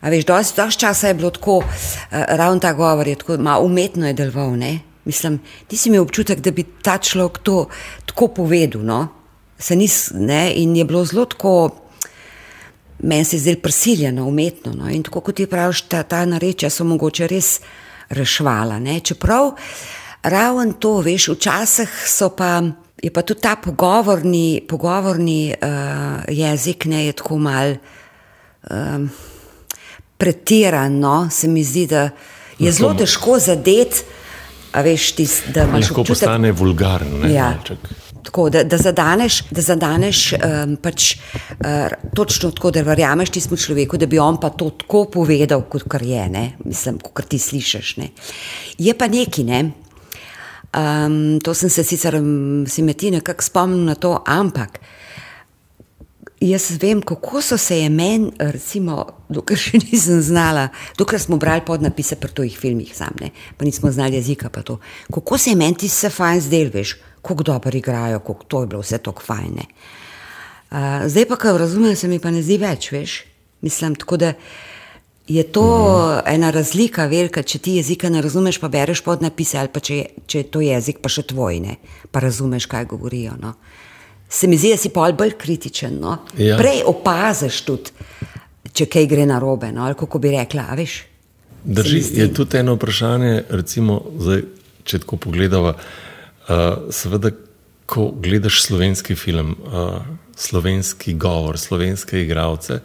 [0.00, 1.64] A veš, dosti časa je bilo tako, uh,
[2.10, 4.54] ravno ta govor je tako, malo umetno je deloval.
[5.04, 7.66] Mislim, ti si imel občutek, da bi ta človek to
[8.06, 8.82] tako povedal.
[8.82, 9.08] No.
[9.58, 11.70] Se nis, ne, in je bilo zelo tako,
[12.98, 14.72] meni se je zdelo prisiljeno, umetno.
[14.72, 14.90] No.
[14.90, 17.56] In tako kot ti praviš, ta, ta narečja so mogoče res
[18.08, 18.78] rešvala.
[18.78, 19.00] Ne?
[19.00, 19.56] Čeprav
[20.22, 22.62] ravno to, veš, včasih so pa.
[23.02, 27.76] Je pa tudi ta pogovorni, pogovorni uh, jezik, ne je tako mal
[28.70, 29.10] um,
[30.18, 30.98] pretiran.
[30.98, 31.28] No?
[31.30, 32.08] Se mi zdi, da
[32.58, 34.02] je zelo težko zadeti,
[34.74, 37.14] veš, tis, da imaš lahko občutek, postane vulgaren.
[37.22, 37.52] Ne, ja.
[38.28, 41.86] Tako, da, da zadaneš, da zadaneš um, pač, uh,
[42.18, 46.02] točno tako, da verjameš tistemu človeku, da bi on pa to tako povedal, kot kar
[46.02, 46.48] je, ne?
[46.64, 47.96] mislim, kot ti slišiš.
[48.02, 48.10] Ne?
[48.78, 49.68] Je pa neki, ne.
[50.68, 52.18] Um, to sem se sicer,
[52.68, 54.80] si me ti nekako spomnil na to, ampak
[56.44, 61.64] jaz vem, kako so se je meni, recimo, dokler še nisem znala, dokler smo brali
[61.66, 64.78] podnapise pri tujih filmih, sam, ne, pa nismo znali jezika, pa to,
[65.14, 68.66] kako se je meni ti se fajn zdel, veš kako dobro igrajo, kako to je
[68.66, 69.64] bilo vse tako fajne.
[70.70, 73.22] Uh, zdaj pa, ko razumem, se mi pa ne zdi več, veš.
[73.60, 74.32] Mislim, tako da
[75.28, 76.34] je to mm.
[76.34, 79.98] ena razlika velika, če ti jezika ne razumeš, pa bereš pod napise, ali pa če,
[80.26, 81.76] če je to jezik pa še tvoj, ne,
[82.10, 83.36] pa razumeš, kaj govorijo.
[83.40, 83.52] No.
[84.28, 85.98] Se mi zdi, da si pol bolj kritičen.
[86.00, 86.18] No.
[86.40, 86.56] Ja.
[86.60, 87.92] Prej opaziš tudi,
[88.72, 91.02] če kaj gre na robe, no, ali kako bi rekla, veš.
[91.64, 94.44] Drži, je tudi eno vprašanje, recimo, zdaj,
[94.88, 95.74] če tako pogledamo.
[96.48, 97.34] Uh, seveda,
[97.88, 99.98] ko gledaš slovenski film, uh,
[100.36, 102.80] slovenski govor, slovenske igralce,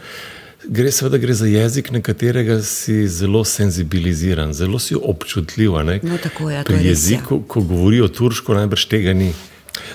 [0.67, 5.71] gre seveda gre za jezik, na katerega si zelo senzibiliziran, zelo si občutljiv.
[6.03, 7.47] No, tako, ja, Pri jeziku, ja.
[7.47, 9.33] ko govorijo turško, najbrž tega ni.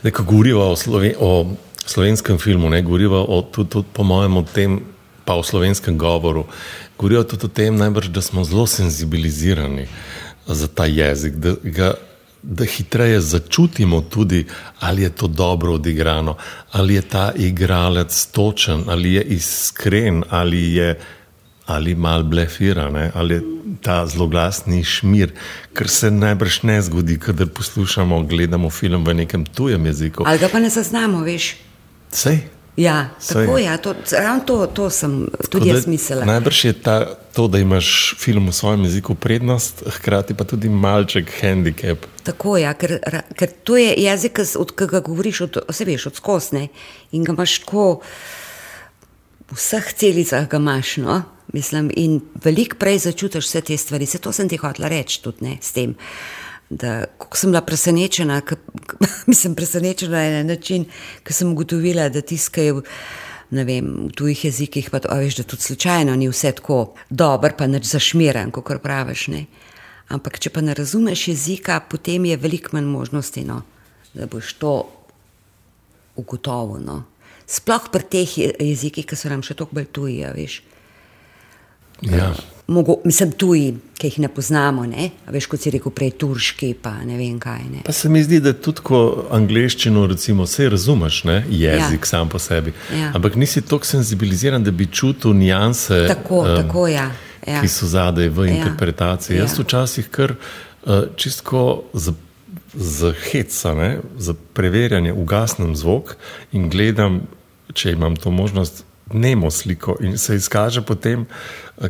[0.03, 1.55] Ne, ko govorijo o, Sloven o
[1.87, 4.81] slovenskem filmu, ne govorijo o, tudi, tudi po mojem o tem,
[5.25, 6.45] pa o slovenskem govoru,
[6.99, 9.87] govorijo tudi o tem, najbrž, da smo zelo senzibilizirani
[10.47, 11.35] za ta jezik.
[11.35, 11.95] Da,
[12.43, 14.47] da hitreje začutimo tudi,
[14.81, 16.37] ali je to dobro odigrano,
[16.73, 20.99] ali je ta igralec točen, ali je iskren, ali je
[21.67, 23.11] ali mal blefira, ne?
[23.15, 23.43] ali je
[23.83, 25.33] ta zloglasni šmir,
[25.73, 30.25] kar se najbrž ne zgodi, kadar poslušamo, gledamo film v nekem tujem jeziku.
[30.27, 31.57] Ali ga pa ne zaznamo, veš?
[32.11, 32.58] Sej.
[32.79, 33.65] Ja, tako je.
[33.65, 36.25] Ja, to, ravno to, to sem tudi jaz mislila.
[36.25, 41.33] Najbrž je ta, to, da imaš film v svojem jeziku prednost, hkrati pa tudi malček
[41.41, 42.07] handicap.
[42.23, 43.01] Tako je, ja, ker,
[43.35, 46.69] ker to je jezik, od katerega govoriš, od, vse veš, od skosne
[47.11, 48.01] in ga imaš tako,
[49.51, 50.97] v vseh celicah ga imaš.
[51.03, 51.23] No?
[51.53, 54.07] Mislim, in veliko prej začutiš vse te stvari.
[54.07, 55.99] Se to sem ti hotela reči tudi ne, s tem.
[55.99, 56.38] Uh,
[56.71, 57.05] da
[57.35, 58.43] sem bila presenečena,
[59.31, 60.85] mislim, presenečena na način,
[61.25, 62.83] ki sem ugotovila, da tiskajo
[63.51, 67.89] v tujih jezikih, pa to, veš, da tudi slučajno ni vse tako dobro, pa neč
[67.89, 69.29] zašmiren, kot praviš.
[69.33, 69.47] Ne?
[70.09, 73.63] Ampak, če pa ne razumeš jezika, potem je veliko manj možnosti, no,
[74.15, 74.75] da boš to
[76.17, 76.85] ugotovil.
[76.85, 77.03] No.
[77.49, 80.61] Sploh pri teh jezikih, ki so nam še toliko bolj tuji, veš.
[82.03, 82.35] Ja.
[82.67, 84.87] mogo, mislim, tuji, ki jih ne poznamo.
[84.87, 85.11] Ne?
[85.27, 87.65] Veš, kot si rekel, prej turški, pa ne vem kaj.
[87.73, 87.83] Ne?
[87.87, 89.01] Pa se mi zdi, da tudi ko
[89.35, 91.41] angliščino, recimo, vse razumeš, ne?
[91.51, 92.11] jezik ja.
[92.13, 92.75] sam po sebi.
[92.95, 93.11] Ja.
[93.17, 97.11] Ampak nisi tako senzibiliziran, da bi čutil nianse, tako, um, tako, ja.
[97.47, 97.63] Ja.
[97.63, 98.57] ki so zadaj v ja.
[98.59, 99.37] interpretaciji.
[99.37, 99.47] Ja.
[99.47, 102.15] Jaz včasih kar uh, čistko za.
[102.79, 103.89] Z heca, ne,
[104.21, 106.13] za preverjanje, ugasnem zvok
[106.53, 107.23] in gledam,
[107.75, 109.97] če imam to možnost, nemo sliko.
[110.01, 111.27] In se izkaže potem,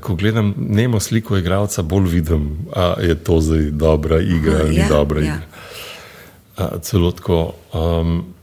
[0.01, 4.83] ko gledam nemo sliko igralca, bolj vidim, da je to zdaj dobra igra ali ja,
[4.83, 5.27] ni dobra ja.
[5.27, 6.79] igra.
[6.83, 7.55] Celo tako.
[7.73, 8.35] Um,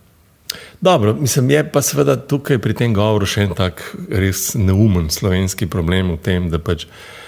[0.81, 5.67] dobro, mislim, je pa seveda tukaj pri tem govoru še en tak res neumen slovenski
[5.67, 6.85] problem v tem, da pač.
[6.85, 7.24] Uh,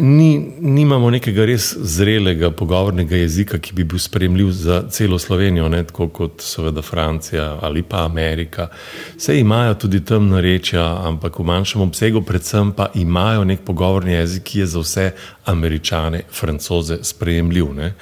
[0.00, 5.82] ni, nimamo nekega res zrelega pogovornega jezika, ki bi bil sprejemljiv za celo Slovenijo, ne,
[5.84, 8.68] tako kot seveda Francija ali pa Amerika.
[9.16, 14.42] Vse imajo tudi tam narečja, ampak v manjšem obsegu, predvsem pa imajo nek pogovorni jezik,
[14.42, 15.10] ki je za vse
[15.44, 17.74] američane, francoze sprejemljiv.
[17.74, 17.94] Ne.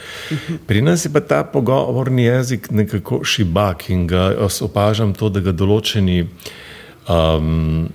[0.66, 5.52] Pri nas je pa ta pogovorni jezik nekako šibak in ga opažam to, da ga
[5.52, 6.26] določeni.
[7.08, 7.88] Um,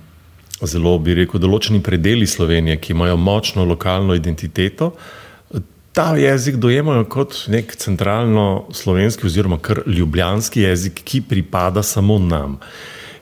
[0.66, 4.92] zelo, bi rekel, določeni predeli Slovenije, ki imajo močno lokalno identiteto,
[5.94, 12.58] ta jezik dojemajo kot nek centralno slovenski oziroma kar ljubljanski jezik, ki pripada samo nam.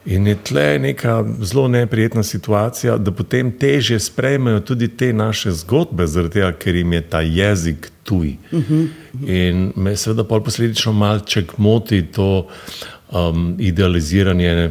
[0.04, 6.06] In je tle neka zelo neprijetna situacija, da potem teže sprejmejo tudi te naše zgodbe,
[6.32, 8.36] tega, ker jim je ta jezik tuj.
[8.52, 8.88] Uh -huh.
[9.26, 12.48] In me seveda posledično malček moti to
[13.12, 14.70] um, idealiziranje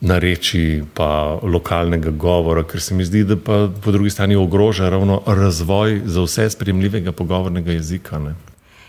[0.00, 5.22] nareči pa lokalnega govora, ker se mi zdi, da pa po drugi strani ogroža ravno
[5.26, 8.18] razvoj za vse spremljivega pogovornega jezika.
[8.18, 8.34] Ne?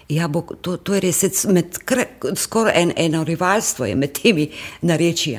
[0.10, 1.26] Ja, bo, to, to je res
[2.36, 4.50] skoraj en, eno rivalstvo med temi
[4.82, 5.38] narečji.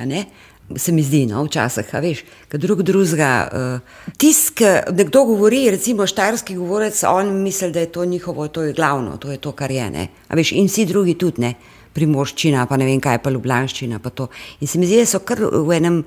[0.77, 2.19] Se mi zdi, no, včasih, veš,
[2.53, 3.31] kad drug drugega.
[3.49, 4.61] Uh, tisk,
[4.93, 9.31] nekdo govori, recimo štajerski govorec, on misli, da je to njihovo, to je glavno, to
[9.31, 10.09] je to, kar je.
[10.29, 11.55] Veš, in vsi drugi tudi ne
[11.99, 14.01] primorščina, pa ne vem kaj, pa ljubljanščina.
[14.03, 14.15] Pa
[14.61, 16.03] in se mi zdi, da so kar v enem,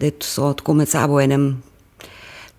[0.00, 1.48] da so tako med sabo v enem,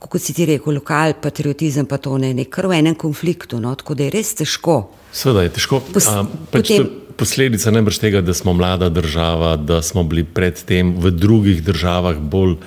[0.03, 3.71] kot si ti rekel, lokal, patriotizem, pa to ne, ne kar v enem konfliktu, no,
[3.79, 4.81] tako da je res težko.
[5.13, 5.79] Sveda je težko.
[5.93, 10.95] Pos, A, pač potem, posledica najbrž tega, da smo mlada država, da smo bili predtem
[10.99, 12.57] v drugih državah bolj,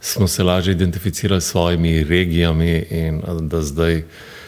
[0.00, 4.02] smo se lažje identificirali s svojimi regijami in da zdaj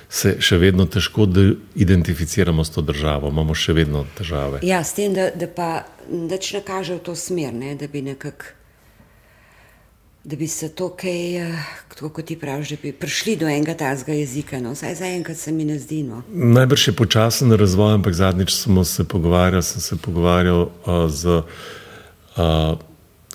[0.09, 1.29] se še vedno težko
[1.77, 4.63] identificiramo s to državo, imamo še vedno težave.
[4.65, 8.03] Ja, s tem, da, da pa neč ne kaže v to smer, ne, da bi
[8.03, 8.57] nekako.
[10.29, 13.73] Da bi se to, kaj, eh, tako kot ti praviš, da bi prišli do enega
[13.79, 16.03] tazga jezika, no, vsaj zaenkrat se mi ne zdi.
[16.05, 16.21] No.
[16.29, 22.77] Najbrž je počasen razvoj, ampak zadnjič smo se pogovarjali, sem se pogovarjal uh, z uh,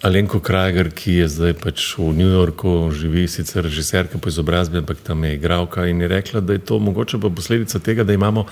[0.03, 4.99] Alenko Krajger, ki je zdaj pač v New Yorku, živi sicer režiserka po izobrazbi, ampak
[4.99, 8.43] tam je igralka in je rekla, da je to mogoče pa posledica tega, da imamo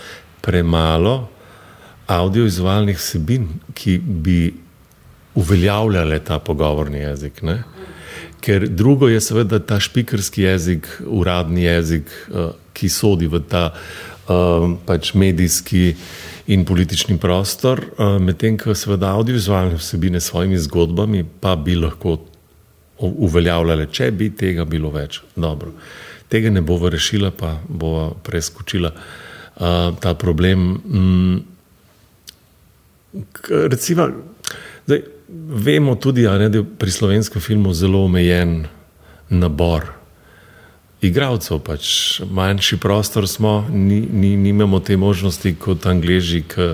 [0.42, 1.28] premalo
[2.08, 4.54] audiovizualnih sebin, ki bi
[5.36, 7.44] uveljavljale ta pogovorni jezik.
[7.44, 7.64] Ne?
[8.40, 14.72] Ker drugo je seveda ta špikarski jezik, uradni jezik, uh, ki sodi v ta uh,
[14.88, 15.98] pač medijski
[16.48, 22.18] in politični prostor, eh, medtem ko seveda audiovizualne vsebine s svojimi zgodbami pa bi lahko
[23.02, 25.22] uveljavljale, če bi tega bilo več.
[25.36, 25.72] Dobro.
[26.30, 29.64] Tega ne bo rešila, pa bo preskočila uh,
[30.00, 30.60] ta problem.
[30.86, 31.40] Mm,
[33.74, 34.08] recimo,
[34.86, 35.02] zdaj,
[35.66, 38.68] vemo tudi, ne, da je pri slovenskem filmu zelo omejen
[39.30, 40.01] nabor
[41.02, 46.74] igralcev, pač manjši prostor smo, ni, ni, nimamo te možnosti kot angliži, ki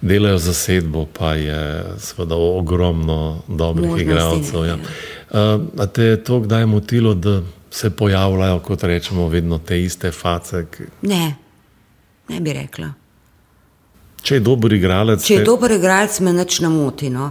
[0.00, 4.64] delajo za sedbo, pa je seveda ogromno dobrih igralcev.
[4.66, 4.74] Ja.
[4.74, 10.10] Uh, a te je to kdaj motilo, da se pojavljajo, kot rečemo, vedno te iste
[10.10, 10.64] face?
[11.02, 11.34] Ne,
[12.28, 12.92] ne bi rekla.
[14.22, 15.22] Če je dober igralec.
[15.24, 15.46] Če je te...
[15.46, 17.10] dober igralec, me neč ne moti.
[17.10, 17.30] No.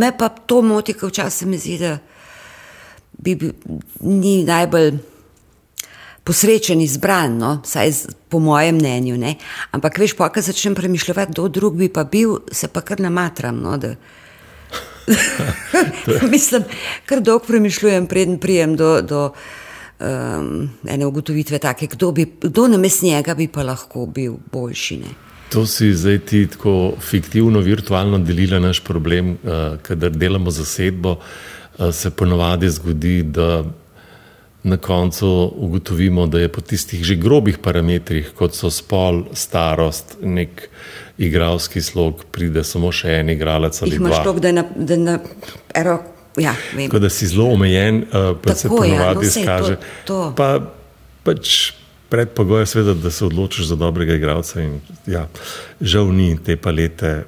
[0.00, 1.96] Me pa to moti, ker včasih mi zdi, da
[3.18, 3.50] bi, bi,
[4.00, 4.92] ni najbolj
[6.24, 7.60] posrečen izbran, no?
[7.64, 7.92] saj
[8.28, 9.16] po mojem mnenju.
[9.18, 9.34] Ne?
[9.70, 13.60] Ampak veš, pa kaj začnem premišljati, kdo drug bi pa bil, se pa kar namatram.
[13.62, 13.78] No?
[16.34, 16.64] Mislim,
[17.06, 19.30] kar dolgo premišljujem, preden prijem do, do
[20.00, 24.96] um, ene ugotovitve, take, kdo, bi, kdo na mestu njega bi pa lahko bil boljši.
[24.96, 25.14] Ne?
[25.50, 31.16] To si zdaj ti tako fiktivno, virtualno delila naš problem, uh, kadar delamo zasedbo.
[31.78, 33.64] Uh, se ponovadi zgodi, da
[34.62, 40.68] na koncu ugotovimo, da je po tistih že grobih parametrih, kot so spol, starost, nek
[41.18, 44.08] igralski slog, pride samo še en igralec ali dva.
[44.08, 45.18] Imaš to, da je na, da na
[45.74, 45.98] ero,
[46.36, 46.88] ja, vem.
[46.88, 50.20] Tako da si zelo omejen, uh, pa se Tako, ja, ponovadi no, saj, to- to.
[50.36, 50.48] Pa,
[51.24, 51.72] pač
[52.10, 54.60] predpogoj je, seveda, da se odločiš za dobrega igralca.
[54.60, 55.28] In, ja,
[55.80, 57.22] žal ni te palete.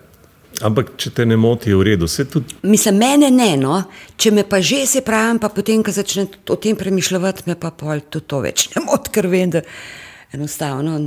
[0.63, 2.07] Ampak, če te ne moti, je v redu.
[2.07, 3.83] Vse tudi Mislim, mene ne, no.
[4.17, 7.71] če me pa že se pravim, pa potem, ko začnem o tem premišljati, me pa
[7.71, 9.63] pol tudi to več ne moti, ker vem, da
[10.33, 11.01] enostavno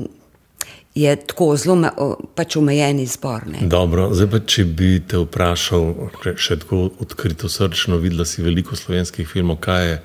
[0.95, 1.91] je tako zelo
[2.35, 3.43] pač omejen izbor.
[3.47, 3.67] Ne.
[3.67, 4.13] dobro.
[4.13, 5.89] Zdaj pa, če bi te vprašal,
[6.23, 9.97] še- še tako odkrito srčno, videla si veliko slovenskih filmov, kaj je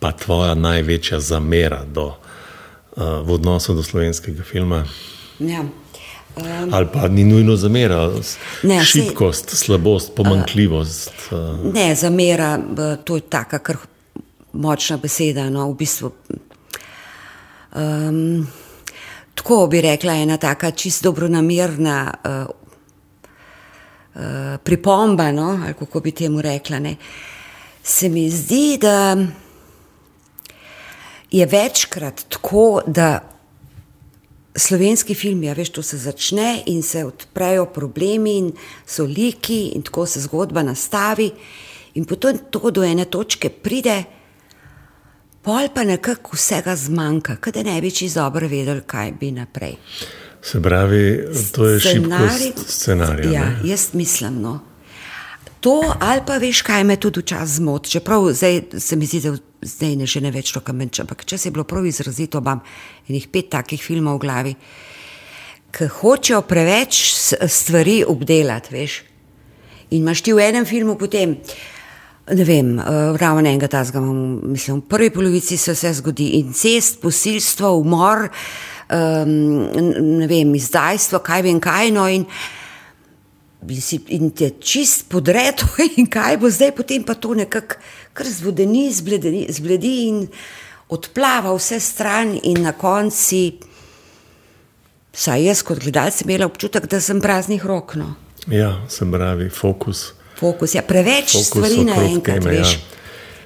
[0.00, 2.06] pa tvoja največja zamera do,
[2.96, 4.84] uh, v odnosu do slovenskega filma?
[5.38, 5.64] Ja.
[6.36, 8.10] Um, Ali pa ni nujno zamera,
[8.62, 11.12] Ne, šibkost, slabost, pomankljivost.
[11.30, 12.58] Uh, ne, zamera,
[13.04, 13.76] to je taka kar
[14.52, 15.50] močna beseda.
[15.50, 16.12] No, v bistvu,
[17.74, 18.46] um,
[19.34, 22.46] tako bi rekla, ena taka čist dobronamerna uh,
[24.14, 26.78] uh, pripomba, no, ali kako bi temu rekla.
[26.78, 26.96] Ne.
[27.82, 29.16] Se mi zdi, da
[31.30, 33.29] je večkrat tako, da
[34.56, 38.52] slovenski film, ja, veš, to se začne in se odprejo problemi, in
[38.86, 41.30] so liki, in tako se zgodba nastavi,
[41.94, 44.04] in potem to do ene točke pride,
[45.42, 49.76] pol pa nekako vsega zmanjka, kaj da ne bi čisto dobro vedeli, kaj bi naprej.
[50.42, 53.32] se pravi, to je Scenarij- šibkost scenarija.
[53.32, 53.60] Ja, ne?
[53.64, 54.40] jaz mislim.
[54.42, 54.69] No.
[55.60, 57.90] To ali pa veš, kaj me tudi včasih zmoti.
[57.90, 61.38] Čeprav zdaj se mi zdi, da zdaj ne že ne več to kamenč, ampak če
[61.38, 62.62] se je bilo prav izrazito, imam
[63.08, 64.54] enih pet takih filmov v glavi,
[65.70, 67.02] ki hočejo preveč
[67.44, 69.02] stvari obdelati, veš.
[69.90, 71.36] In imaš ti v enem filmu potem.
[72.30, 77.00] Ne vem, uh, ravno enega tazga imam, mislim, v prvi polovici se vse zgodi incest,
[77.02, 78.28] posilstvo, umor,
[78.86, 79.32] um,
[80.20, 82.59] ne vem, izdajstvo, kaj vem kaj, no in, in
[83.80, 87.76] si- in te čist podreto in kaj bo zdaj, potem pa to nekako
[88.12, 90.26] kar zvodeni, zbledi, zbledi in
[90.90, 93.58] odplava vse stran in na konci,
[95.12, 98.14] saj jaz kot gledalec sem imela občutek, da sem praznih rok, no.
[98.50, 100.12] ja, se pravi, fokus.
[100.38, 102.74] Fokus, ja, preveč fokus stvari naenkrat, teme, veš.
[102.74, 102.99] Ja.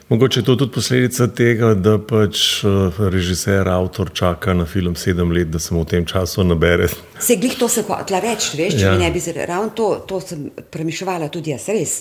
[0.09, 5.32] Mogoče je to tudi posledica tega, da pač uh, režiser, avtor čaka na film sedem
[5.32, 6.88] let, da se mu v tem času nabere.
[7.20, 8.98] Se glih to se hotla reči, veš, če Ja.
[9.00, 11.94] ne bi zre- ravno to, to sem premišljala tudi jaz res.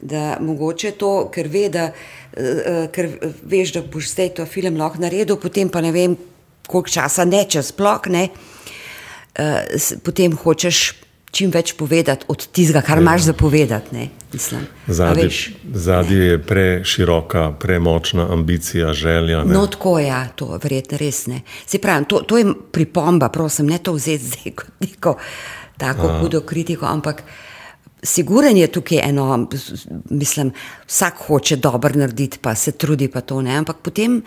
[0.00, 1.88] Da mogoče to, ker, ve, da,
[2.36, 3.08] uh, ker
[3.42, 6.16] veš, da boš zdaj to film lahko naredil, potem pa ne vem,
[6.68, 8.28] koliko časa neče sploh, ne,
[10.04, 10.92] potem hočeš
[11.30, 13.94] čim več povedati od tistega, kar imaš za povedati.
[13.94, 14.66] Ne, mislim.
[14.86, 15.40] A Zadnje, veš,
[15.74, 19.44] zadnje je preširoka, premočna ambicija, želja.
[19.44, 19.54] Ne?
[19.54, 21.42] No, tako je, ja, to verjetno res ne.
[21.66, 25.16] Se pravi, to, to je pripomba, prosim, ne to vzeti zdaj kot neko
[25.80, 27.22] tako hudo kritiko, ampak
[28.02, 29.48] siguren je tukaj eno,
[30.10, 30.52] mislim,
[30.86, 34.22] vsak hoče dobro narediti, pa se trudi pa to ne, ampak potem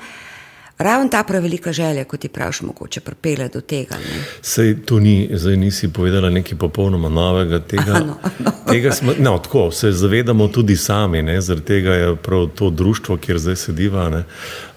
[0.77, 3.95] ravno ta prevelika želja, kot ti praviš, mogoče pripelje do tega.
[3.95, 4.23] Ne.
[4.41, 7.59] Sej to ni, zdaj nisi povedala nekaj popolnoma novega.
[7.59, 8.51] Tega, Aha, no, no.
[8.71, 13.17] tega smo, no, tako, se zavedamo tudi sami, ne, zaradi tega je prav to društvo,
[13.17, 14.23] kjer zdaj sediva, ne,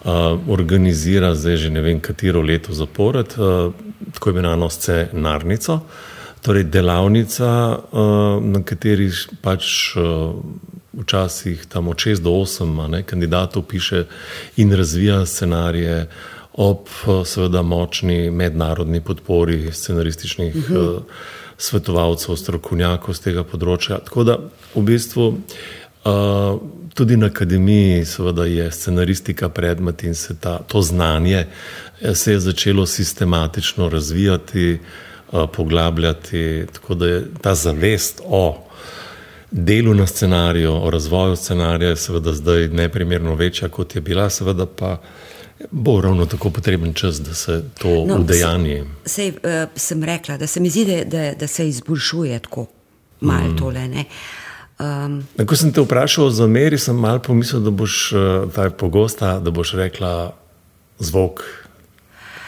[0.05, 0.11] uh,
[0.49, 3.73] organizira zdaj že ne vem katero leto zapored, uh,
[4.15, 5.81] tako imenovano scenarnico.
[6.43, 9.11] Torej, delavnica, uh, na kateri
[9.43, 10.35] pač uh,
[11.01, 14.05] včasih tam od 6 do 8 a ne, kandidatov piše
[14.57, 16.09] in razvija scenarije
[16.53, 16.89] ob
[17.25, 20.97] seveda močni mednarodni podpori scenarističnih uh -huh.
[20.97, 21.03] uh,
[21.59, 23.99] svetovalcev, strokovnjakov z tega področja.
[24.05, 24.39] Tako da
[24.75, 26.61] v bistvu uh,
[26.95, 31.47] tudi na akademiji seveda je scenaristika predmet in se ta, to znanje
[32.01, 34.79] eh, se je začelo sistematično razvijati,
[35.33, 38.66] uh, poglabljati, tako da je ta zavest o
[39.57, 44.67] delu na scenariju, o razvoju scenarija je seveda zdaj neprimerno večja, kot je bila, seveda
[44.67, 45.01] pa
[45.71, 48.85] bo ravno tako potreben čas, da se to no, udejanje.
[49.05, 49.37] Sej uh,
[49.77, 52.67] sem rekla, da se mi zdi, da, da, da se izboljšuje tako
[53.21, 53.57] malo mm.
[53.57, 53.89] tole.
[53.89, 54.05] Ne.
[54.79, 59.51] Um, Ko sem te vprašal o zameri, sem malo pomislil, da boš uh, pogosta, da
[59.51, 60.35] boš rekla
[60.99, 61.41] zvok.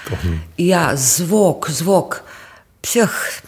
[0.08, 0.16] To,
[0.58, 2.20] Ja, zvok, zvok.
[2.82, 3.42] Psih,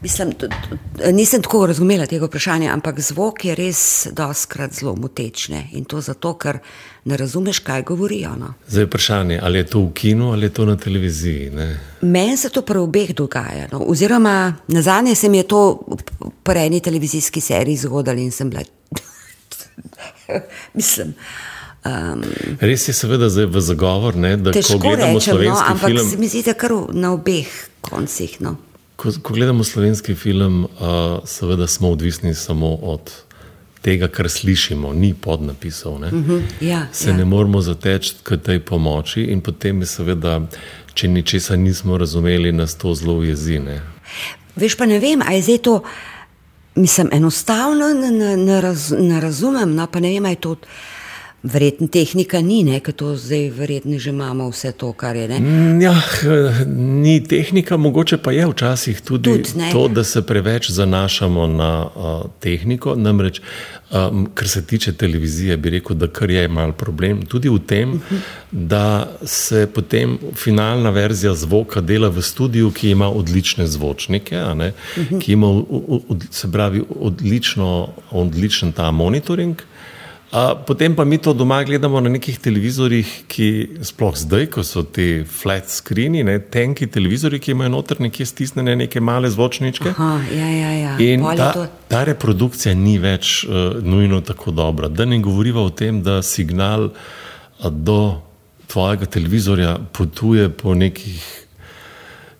[0.00, 5.68] mislim, t- t- nisem tako razumela tega vprašanja, ampak zvok je res doskrat zelo motečne
[5.72, 6.58] in to zato, ker
[7.04, 8.36] ne razumeš, kaj govorijo.
[8.36, 8.54] No.
[8.68, 11.50] Zdaj je vprašanje, ali je to v kinu ali je to na televiziji.
[11.50, 11.80] Ne?
[12.02, 13.68] Meni se to pri obeh dogaja.
[13.72, 13.80] No.
[13.80, 15.80] Oziroma, na zadnje se mi je to
[16.42, 18.62] pri eni televizijski seriji zgodilo in sem bila.
[20.74, 21.14] mislim.
[21.84, 22.22] Um,
[22.60, 25.88] Res je seveda zdaj v zagovor, ne, da ko težko gledamo rečem, no, slovenski ampak
[25.88, 26.10] film.
[26.10, 27.46] se mi zdi, da kar v- na obeh
[27.80, 28.40] koncih.
[28.40, 28.56] No.
[28.96, 30.68] Ko, ko gledamo slovenski film, uh,
[31.24, 33.12] seveda smo odvisni samo od
[33.82, 36.00] tega, kar slišimo, ni podnapisov.
[36.00, 36.06] Ne?
[36.06, 37.16] Uh -huh, ja, Se ja.
[37.16, 40.40] ne moramo zateči k tej pomoči, in potem je seveda,
[40.94, 43.80] če ničesar nismo razumeli, nas to zelo jezine.
[44.56, 45.82] Veš pa ne vem, ali je zdaj to,
[46.74, 50.56] mislim, enostavno ne, ne, ne, raz, ne razumem, no pa ne vem, ali je to.
[51.46, 55.28] Verjetno tehnika ni, ker to zdaj verjetno že imamo vse to, kar je.
[55.28, 55.38] Ne?
[55.84, 55.94] Ja,
[56.66, 62.30] ni tehnika, mogoče pa je včasih tudi, tudi to, da se preveč zanašamo na uh,
[62.40, 62.96] tehniko.
[62.96, 63.40] Namreč,
[63.90, 67.92] um, kar se tiče televizije, bi rekel, da kar je mal problem tudi v tem,
[67.92, 68.18] uh -huh.
[68.50, 75.20] da se potem finalna verzija zvoka dela v studiu, ki ima odlične zvočnike, uh -huh.
[75.20, 75.46] ki ima
[76.08, 79.56] od, se pravi odlično, odličen ta monitoring.
[80.66, 83.48] Potem pa mi to doma gledamo na nekih televizorjih, ki
[83.88, 88.76] sploh zdaj, ko so ti flat screeni, ne, tenki televizori, ki imajo noter nekje stisnjene
[88.76, 89.94] neke male zvočničke.
[89.96, 90.96] Aha, ja, ja, ja.
[91.00, 94.92] In ta, ta reprodukcija ni več uh, nujno tako dobra.
[94.92, 98.20] Da ne govorimo o tem, da signal uh, do
[98.66, 101.22] tvojega televizorja potuje po nekih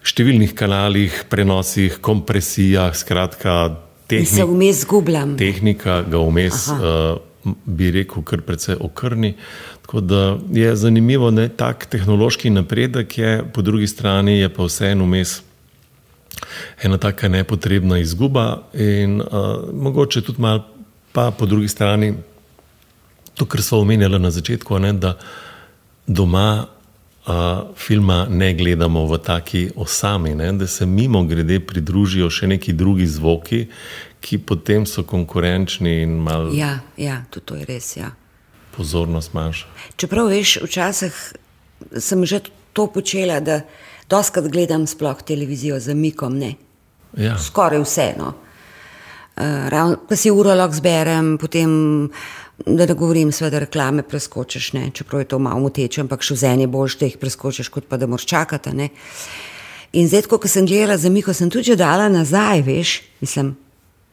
[0.07, 5.35] številnih kanalih, prenosih, kompresijah, skratka, tehnik, se vmes zgubljam.
[5.41, 6.69] Tehnika ga vmes
[7.65, 9.35] bi rekel, kar precej okrni.
[9.83, 15.05] Tako da je zanimivo, da tak tehnološki napredek, je, po drugi strani je pa vseeno
[15.05, 15.41] vmes
[16.83, 19.27] ena taka nepotrebna izguba in uh,
[19.73, 20.67] mogoče tudi malo,
[21.13, 22.15] pa po drugi strani
[23.35, 25.17] to, kar smo omenjali na začetku, ne, da
[26.07, 26.67] doma.
[27.27, 32.71] Uh, filma ne gledamo v taki osami, ne, da se mimo grede pridružijo še neki
[32.73, 33.65] drugi zvoki,
[34.23, 36.53] ki potem so konkurenčni in malo.
[36.55, 37.89] Ja, ja, tudi to je res.
[37.97, 38.13] Ja.
[38.77, 39.67] Pozornost manjša.
[39.99, 41.19] Čeprav veš, včasih
[41.99, 43.65] sem že to počela, da
[44.07, 46.39] doskrat gledam sploh televizijo za mikom.
[47.17, 47.35] Ja.
[47.39, 48.35] Skoraj vseeno.
[49.37, 52.07] Uh, pa si urolog zberem, potem,
[52.65, 54.91] da ne govorim, da reklame preskočiš, ne?
[54.95, 57.99] čeprav je to malo moteče, ampak še v eni boš, da jih preskočiš, kot pa
[58.01, 58.73] da moraš čakati.
[58.73, 58.89] Ne?
[59.93, 63.53] In zdaj, ko sem gledala za miko, sem tudi dala nazaj, veš, mislim,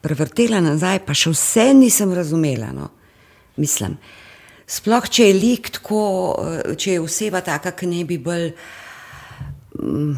[0.04, 2.74] prevrtela nazaj, pa še vse nisem razumela.
[2.76, 2.90] No.
[3.56, 3.96] Mislim,
[4.68, 6.04] sploh če je lik tako,
[6.44, 8.52] eh, če je oseba taka, ki ne bi bolj.
[9.80, 10.14] Um,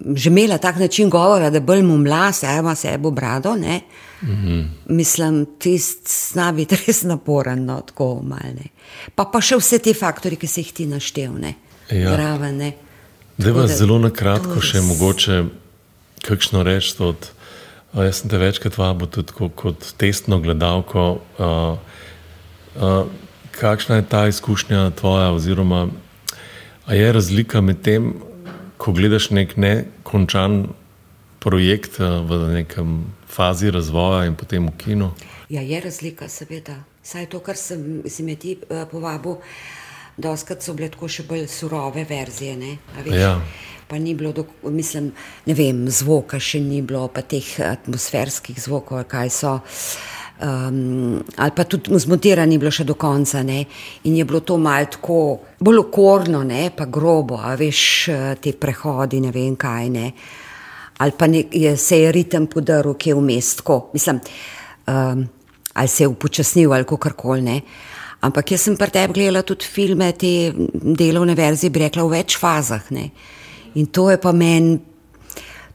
[0.00, 3.52] Že imela tak način govora, da bolj mu mlase, a ima sebo brado.
[3.52, 4.68] Mm -hmm.
[4.86, 8.70] Mislim, tisti zna biti res naporen, no, tako malne.
[9.14, 11.54] Pa pa še vse te faktori, ki se jih ti naštevne.
[11.90, 12.14] Ja.
[12.14, 12.72] Zraven.
[13.36, 14.64] Da vas zelo na kratko res...
[14.64, 15.44] še mogoče
[16.22, 17.30] kakšno reči od
[17.90, 21.18] Jaz sem te večkrat vabil tudi kot, kot testno gledalko.
[21.42, 21.74] Uh,
[22.78, 23.06] uh,
[23.58, 25.88] kakšna je ta izkušnja tvoja, oziroma
[26.86, 28.12] je razlika med tem,
[28.78, 30.68] ko gledaš nek nekončan
[31.40, 35.10] projekt uh, v nekem fazi razvoja in potem v kinu?
[35.50, 36.78] Ja, je razlika, seveda.
[37.02, 39.40] Saj to, kar sem, si me ti uh, povabil,
[40.20, 42.76] doskrat so bile tako še bolj surove verzije.
[43.08, 43.38] Ja
[43.90, 45.10] pa ni bilo, do, mislim,
[45.46, 49.56] ne vem, zvoka še ni bilo, pa teh atmosferskih zvokov, kaj so.
[50.40, 53.64] Um, ali pa tudi zmontirani je bilo še do konca, ne?
[54.06, 55.18] in je bilo to malo tako,
[55.58, 56.70] bolj okorno, ne?
[56.70, 57.82] pa grobo, a veš,
[58.40, 59.90] te prehodi, ne vem kaj.
[59.90, 60.06] Ne?
[61.00, 64.20] Ali pa ne, je, se je ritem podaril, ki je v mestu, mislim,
[64.86, 65.24] um,
[65.72, 67.60] ali se je upočasnil, ali kako koli.
[68.20, 70.52] Ampak jaz sem pri tebi gledala tudi filme, te
[71.00, 72.90] delovne verzije, bi rekla, v več fazah.
[72.92, 73.08] Ne?
[73.80, 74.76] In to je pa meni,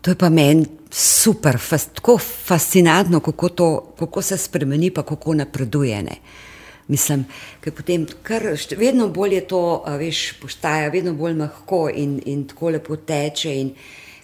[0.01, 3.69] to je pa meni super, fas, tako fascinantno, kako, to,
[3.99, 6.03] kako se spremeni, pa kako napreduje.
[6.03, 6.19] Ne.
[6.87, 7.25] Mislim,
[7.63, 8.45] ker potem kar,
[8.77, 9.61] vedno bolj je to,
[9.97, 13.73] veš, postaja, vedno bolj lahko in, in tako lepo teče, in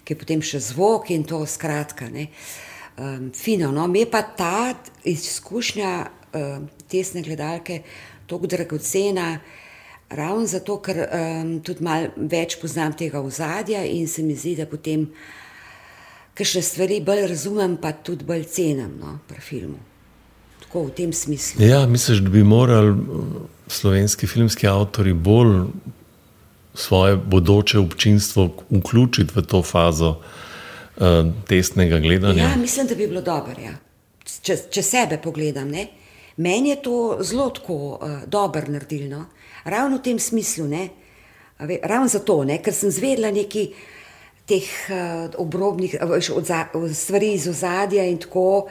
[0.04, 2.08] ki je potem še zvok in to skratka.
[2.10, 2.28] Ne.
[2.98, 4.74] Um, fino, no, mi je pa ta
[5.08, 7.82] izkušnja uh, tesne gledalke
[8.26, 9.38] tako dragocena.
[10.12, 14.66] Ravno zato, ker um, tudi malo več poznam tega ozadja in se mi zdi, da
[14.68, 15.06] potem
[16.36, 19.80] kakšne stvari bolj razumem, pa tudi bolj cenim no, pri filmu.
[20.66, 21.64] Tako v tem smislu.
[21.64, 22.92] Ja, misliš, da bi morali
[23.72, 25.70] slovenski filmski avtori bolj
[26.74, 31.02] svoje bodoče občinstvo vključiti v to fazo uh,
[31.48, 32.42] testnega gledanja?
[32.42, 33.54] Ja, mislim, da bi bilo dobro.
[33.64, 33.76] Ja.
[34.42, 35.86] Če, če sebe pogledam, ne?
[36.36, 39.26] meni je to zelo tako uh, dobro naredilno
[39.64, 40.88] ravno v tem smislu, ne,
[41.82, 43.68] ravno zato, ne, ker sem zvedla nekaj
[44.48, 48.66] teh uh, obrobnih uh, stvari iz ozadja in tako.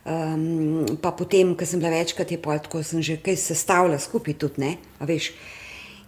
[0.00, 4.38] Um, pa potem, ko sem bila večkrat, je pa tako, sem že kaj sestavila skupaj
[4.40, 4.70] tudi, ne,
[5.04, 5.28] veš.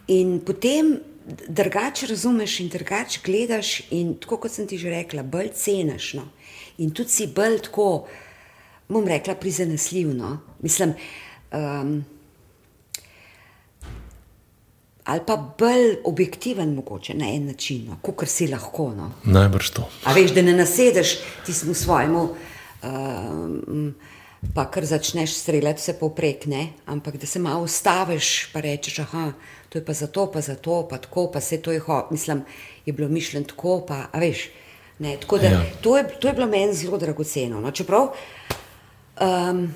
[0.08, 0.94] In potem
[1.48, 6.12] drugače razumeš in drugače gledaš in tako kot sem ti že rekla, bolj ceniš.
[6.14, 6.28] No.
[6.78, 8.06] In tudi si bolj tako,
[8.88, 10.38] bom rekla, prizanesljivno.
[10.60, 10.94] Mislim,
[11.52, 12.04] um,
[15.04, 18.92] ali pa bolj objektiven, mogoče na en način, no, kot si lahko.
[18.96, 19.12] No.
[19.24, 19.88] Najbrž to.
[20.04, 22.28] A veš, da ne nasedeš tistemu svojemu.
[22.82, 23.94] Um,
[24.54, 26.72] Pa kar začneš streljati vse povprek, ne?
[26.86, 28.98] ampak da se malo ustaviš, pa rečeš,
[29.72, 32.44] da je pa zato, pa zato, pa tako, pa vse to je, ho, mislim,
[32.86, 33.80] je bilo mišljeno tako.
[33.88, 34.48] Pa, veš,
[35.20, 35.62] tako da, ja.
[35.80, 37.60] to, je, to je bilo meni zelo dragoceno.
[37.60, 37.70] No?
[37.70, 38.12] Čeprav
[39.20, 39.74] um,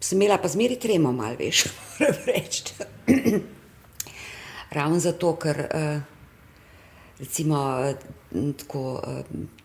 [0.00, 1.64] sem imela pa zmeri tremo, malo veš,
[2.00, 2.64] moram reči.
[4.76, 5.66] Ravno zato, ker.
[5.74, 6.18] Uh,
[7.18, 7.58] recimo,
[8.58, 8.82] tako,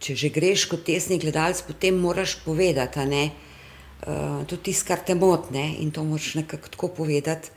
[0.01, 3.23] če že greš kot tesni gledalec, potem moraš povedati, ne,
[4.49, 7.51] tudi tisto, kar te motne in to moraš nekako tako povedati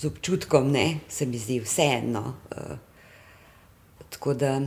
[0.00, 2.34] z občutkom, ne, se mi zdi vseeno.
[4.10, 4.60] Tako da,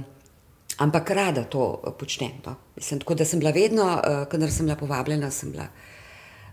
[0.77, 2.31] ampak rada to počnem.
[2.45, 2.55] No.
[2.75, 4.01] Mislim, tako da sem bila vedno,
[4.31, 5.67] kadar sem bila povabljena, sem bila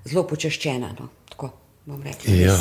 [0.04, 0.94] zelo počaščena.
[1.00, 1.08] No.
[1.28, 1.52] Tako
[1.84, 2.34] bom rekla.
[2.34, 2.56] Ja.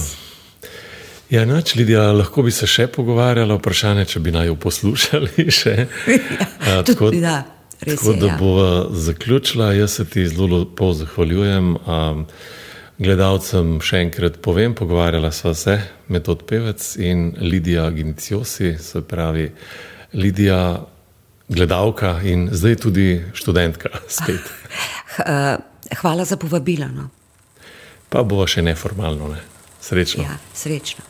[1.29, 5.45] Ja, noč, Lidija, lahko bi se še pogovarjala, vprašanje, če bi naj jo poslušali.
[5.45, 7.43] ja, tako, da,
[7.83, 8.37] tako je, da ja.
[8.39, 8.53] bo
[8.97, 9.73] zaključila.
[9.77, 11.75] Jaz se ti zelo lepo zahvaljujem.
[11.85, 12.25] Um,
[12.99, 15.77] gledalcem še enkrat povem, pogovarjala sva se
[16.11, 19.49] Metod Pevec in Lidija Giniciosi, se pravi
[20.13, 20.85] Lidija,
[21.49, 24.51] gledalka in zdaj tudi študentka spet.
[26.01, 26.89] Hvala za povabilo.
[26.93, 27.09] No.
[28.09, 29.41] Pa bo še neformalno, ne?
[29.81, 30.25] Srečno.
[30.27, 31.05] Ja, srečno.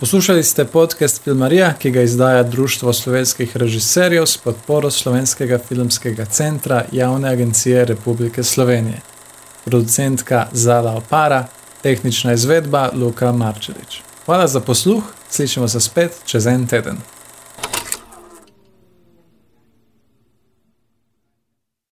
[0.00, 6.82] Poslušali ste podcast Filmarija, ki ga izdaja Društvo slovenskih režiserjev s podporo Slovenskega filmskega centra
[6.92, 9.00] Javne agencije Republike Slovenije.
[9.66, 11.46] Producentka Zala Opara,
[11.82, 14.00] tehnična izvedba Luka Marčelič.
[14.26, 16.98] Hvala za posluh, slišimo se spet čez en teden.